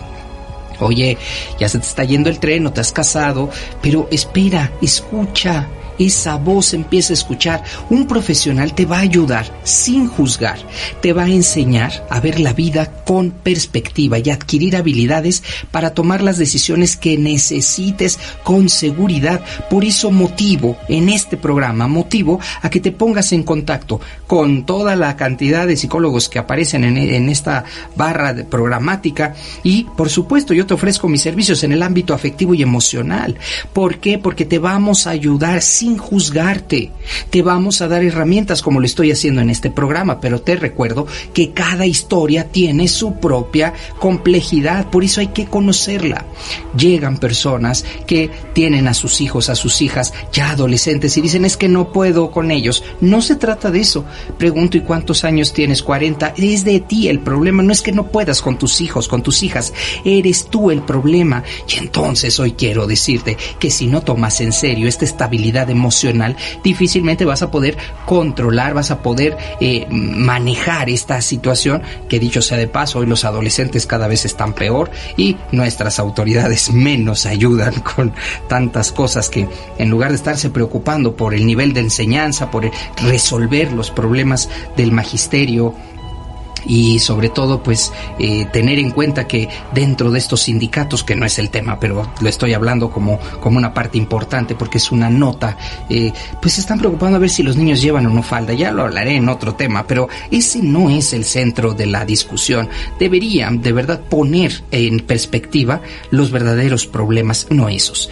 oye, 0.80 1.17
ya 1.60 1.69
se 1.69 1.80
te 1.80 1.88
está 1.88 2.04
yendo 2.04 2.30
el 2.30 2.39
tren, 2.39 2.63
no 2.63 2.74
te 2.74 2.82
has 2.82 2.91
casado, 2.91 3.50
pero 3.82 4.08
espera, 4.12 4.71
escucha, 4.82 5.67
esa 6.06 6.38
voz 6.38 6.74
empieza 6.74 7.14
a 7.14 7.16
escuchar, 7.16 7.64
un 7.90 8.08
profesional 8.08 8.74
te 8.74 8.86
va 8.86 8.98
a 8.98 9.02
ayudar 9.02 9.52
sin 9.64 10.08
juzgar, 10.08 10.58
te 11.02 11.14
va 11.14 11.24
a 11.24 11.30
enseñar 11.30 12.06
a 12.10 12.20
ver 12.20 12.40
la 12.40 12.54
vida 12.54 13.04
con 13.06 13.32
perspectiva 13.32 14.20
y 14.20 14.30
adquirir 14.30 14.76
habilidades 14.76 15.44
para 15.72 15.94
tomar 15.94 16.22
las 16.22 16.38
decisiones 16.38 16.98
que 16.98 17.18
necesites 17.18 18.20
con 18.44 18.70
seguridad. 18.70 19.42
Por 19.70 19.86
eso 19.86 20.12
motivo 20.12 20.78
en 20.88 21.10
este 21.10 21.38
programa, 21.38 21.88
motivo 21.88 22.40
a 22.62 22.70
que 22.70 22.80
te 22.80 22.92
pongas 22.92 23.32
en 23.32 23.44
contacto 23.44 24.00
con 24.28 24.66
toda 24.66 24.96
la 24.96 25.16
cantidad 25.16 25.68
de 25.68 25.78
psicólogos 25.78 26.30
que 26.30 26.40
aparecen 26.40 26.84
en, 26.84 27.30
esta 27.30 27.64
barra 27.96 28.34
de 28.34 28.44
programática 28.44 29.36
y 29.64 29.84
por 29.84 30.10
supuesto 30.10 30.54
yo 30.54 30.66
te 30.66 30.74
ofrezco 30.74 31.08
mis 31.08 31.22
servicios 31.22 31.64
en 31.64 31.72
el 31.72 31.84
ámbito 31.84 32.14
afectivo 32.14 32.54
y 32.54 32.62
emocional. 32.62 33.38
¿Por 33.74 34.00
qué? 34.00 34.18
Porque 34.18 34.46
te 34.46 34.60
vamos 34.60 35.08
a 35.08 35.12
ayudar 35.12 35.62
sin 35.62 35.90
juzgarte. 35.97 36.91
Te 37.30 37.41
vamos 37.41 37.82
a 37.82 37.88
dar 37.88 38.04
herramientas 38.04 38.62
como 38.62 38.80
lo 38.80 38.86
estoy 38.86 39.12
haciendo 39.12 39.41
en 39.41 39.49
este 39.49 39.69
programa, 39.69 40.19
pero 40.19 40.41
te 40.41 40.56
recuerdo 40.56 41.08
que 41.34 41.51
cada 41.51 41.86
historia 41.86 42.45
tiene 42.45 42.88
su 42.88 43.15
propia 43.15 43.73
complejidad, 43.99 44.89
por 44.89 45.04
eso 45.04 45.21
hay 45.21 45.27
que 45.27 45.45
conocerla. 45.45 46.25
Llegan 46.77 47.17
personas 47.17 47.86
que 48.06 48.30
tienen 48.54 48.88
a 48.88 48.93
sus 48.93 49.21
hijos, 49.21 49.49
a 49.49 49.56
sus 49.56 49.82
hijas 49.82 50.13
ya 50.32 50.51
adolescentes 50.51 51.17
y 51.17 51.21
dicen 51.21 51.45
es 51.45 51.58
que 51.58 51.69
no 51.69 51.91
puedo 51.91 52.32
con 52.32 52.51
ellos. 52.51 52.84
No 52.99 53.21
se 53.21 53.36
trata 53.36 53.71
de 53.71 53.82
eso. 53.82 54.06
Pregunto, 54.38 54.77
¿y 54.77 54.82
cuántos 54.82 55.23
años 55.23 55.54
tienes? 55.54 55.84
40. 55.84 56.34
Es 56.38 56.63
de 56.63 56.80
ti 56.80 57.08
el 57.08 57.19
problema, 57.19 57.63
no 57.63 57.71
es 57.71 57.82
que 57.82 57.91
no 57.91 58.08
puedas 58.08 58.41
con 58.41 58.58
tus 58.58 58.82
hijos, 58.82 59.08
con 59.08 59.23
tus 59.23 59.43
hijas. 59.43 59.73
Eres 60.06 60.45
tú 60.45 60.71
el 60.71 60.82
problema. 60.82 61.43
Y 61.67 61.77
entonces 61.77 62.39
hoy 62.39 62.54
quiero 62.54 62.88
decirte 62.88 63.38
que 63.60 63.71
si 63.71 63.88
no 63.88 64.01
tomas 64.01 64.41
en 64.41 64.51
serio 64.51 64.88
esta 64.88 65.06
estabilidad 65.06 65.69
emocional, 65.71 66.36
difícilmente 66.63 67.25
vas 67.25 67.41
a 67.41 67.51
poder 67.51 67.77
controlar, 68.05 68.73
vas 68.73 68.91
a 68.91 69.01
poder 69.01 69.38
eh, 69.60 69.88
manejar 69.89 70.89
esta 70.89 71.21
situación 71.21 71.81
que 72.07 72.19
dicho 72.19 72.41
sea 72.41 72.57
de 72.57 72.67
paso, 72.67 72.99
hoy 72.99 73.05
los 73.05 73.25
adolescentes 73.25 73.88
cada 73.88 74.07
vez 74.07 74.25
están 74.25 74.53
peor 74.53 74.91
y 75.17 75.38
nuestras 75.51 75.99
autoridades 75.99 76.71
menos 76.73 77.25
ayudan 77.25 77.73
con 77.81 78.13
tantas 78.47 78.91
cosas 78.91 79.29
que 79.29 79.47
en 79.77 79.89
lugar 79.89 80.10
de 80.10 80.17
estarse 80.17 80.49
preocupando 80.49 81.15
por 81.15 81.34
el 81.34 81.45
nivel 81.45 81.73
de 81.73 81.81
enseñanza, 81.81 82.51
por 82.51 82.69
resolver 82.97 83.71
los 83.71 83.91
problemas 83.91 84.49
del 84.77 84.91
magisterio, 84.91 85.73
y 86.65 87.00
sobre 87.00 87.30
todo 87.30 87.62
pues 87.63 87.91
eh, 88.19 88.45
tener 88.52 88.80
en 88.80 88.91
cuenta 88.91 89.28
que 89.28 89.50
dentro 89.74 90.12
de 90.12 90.19
estos 90.19 90.41
sindicatos 90.41 91.04
que 91.04 91.15
no 91.15 91.26
es 91.26 91.39
el 91.39 91.50
tema 91.50 91.80
pero 91.80 92.12
lo 92.19 92.30
estoy 92.30 92.54
hablando 92.54 92.89
como 92.89 93.19
como 93.39 93.58
una 93.58 93.74
parte 93.74 93.97
importante 93.97 94.56
porque 94.56 94.78
es 94.78 94.91
una 94.91 95.10
nota 95.10 95.58
eh, 95.89 96.12
pues 96.41 96.58
están 96.58 96.80
preocupando 96.80 97.17
a 97.17 97.19
ver 97.19 97.30
si 97.30 97.43
los 97.43 97.58
niños 97.58 97.82
llevan 97.82 98.06
o 98.06 98.10
no 98.10 98.24
falda. 98.24 98.54
Ya 98.54 98.71
lo 98.71 98.84
hablaré 98.84 99.15
en 99.15 99.30
otro 99.30 99.56
tema 99.56 99.86
pero 99.88 100.08
ese 100.30 100.62
no 100.62 100.89
es 100.89 101.13
el 101.13 101.26
centro 101.26 101.74
de 101.74 101.86
la 101.86 102.06
discusión. 102.06 102.69
Deberían 103.00 103.62
de 103.62 103.71
verdad 103.71 104.02
poner 104.02 104.63
en 104.71 105.00
perspectiva 105.00 105.82
los 106.10 106.32
verdaderos 106.32 106.88
problemas 106.88 107.47
no 107.50 107.69
esos. 107.69 108.10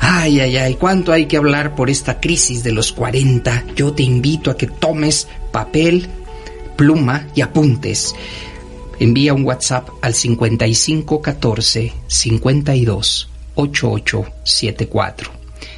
Ay, 0.00 0.40
ay, 0.40 0.56
ay, 0.56 0.74
cuánto 0.74 1.12
hay 1.12 1.26
que 1.26 1.36
hablar 1.36 1.74
por 1.74 1.90
esta 1.90 2.20
crisis 2.20 2.62
de 2.64 2.72
los 2.72 2.92
40. 2.92 3.64
Yo 3.76 3.92
te 3.92 4.02
invito 4.02 4.50
a 4.50 4.56
que 4.56 4.66
tomes 4.66 5.28
papel, 5.52 6.08
pluma 6.80 7.28
y 7.34 7.42
apuntes. 7.42 8.14
Envía 8.98 9.34
un 9.34 9.44
WhatsApp 9.44 9.90
al 10.00 10.14
5514 10.14 11.92
52 12.06 13.28
8874. 13.54 15.30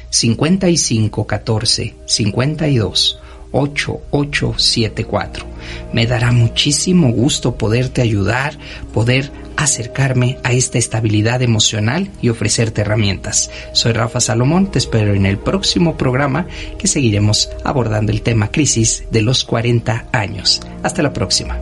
5514 0.09 1.95
52 2.05 3.19
8874. 3.53 5.45
Me 5.93 6.05
dará 6.05 6.31
muchísimo 6.31 7.11
gusto 7.11 7.55
poderte 7.55 8.01
ayudar, 8.01 8.57
poder 8.93 9.31
acercarme 9.55 10.39
a 10.43 10.51
esta 10.51 10.77
estabilidad 10.77 11.41
emocional 11.41 12.09
y 12.21 12.29
ofrecerte 12.29 12.81
herramientas. 12.81 13.49
Soy 13.71 13.93
Rafa 13.93 14.19
Salomón, 14.19 14.71
te 14.71 14.79
espero 14.79 15.13
en 15.13 15.25
el 15.25 15.37
próximo 15.37 15.95
programa 15.95 16.47
que 16.77 16.87
seguiremos 16.87 17.49
abordando 17.63 18.11
el 18.11 18.21
tema 18.21 18.51
crisis 18.51 19.05
de 19.11 19.21
los 19.21 19.43
40 19.43 20.07
años. 20.11 20.61
Hasta 20.81 21.01
la 21.01 21.13
próxima. 21.13 21.57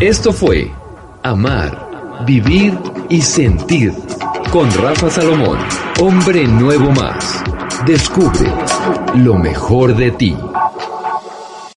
Esto 0.00 0.32
fue 0.32 0.70
Amar, 1.22 2.24
Vivir 2.24 2.78
y 3.10 3.20
Sentir 3.20 3.92
con 4.50 4.70
Rafa 4.72 5.10
Salomón, 5.10 5.58
hombre 6.00 6.46
nuevo 6.46 6.90
más. 6.92 7.44
Descubre 7.84 8.50
lo 9.16 9.34
mejor 9.34 9.94
de 9.94 10.10
ti. 10.12 10.36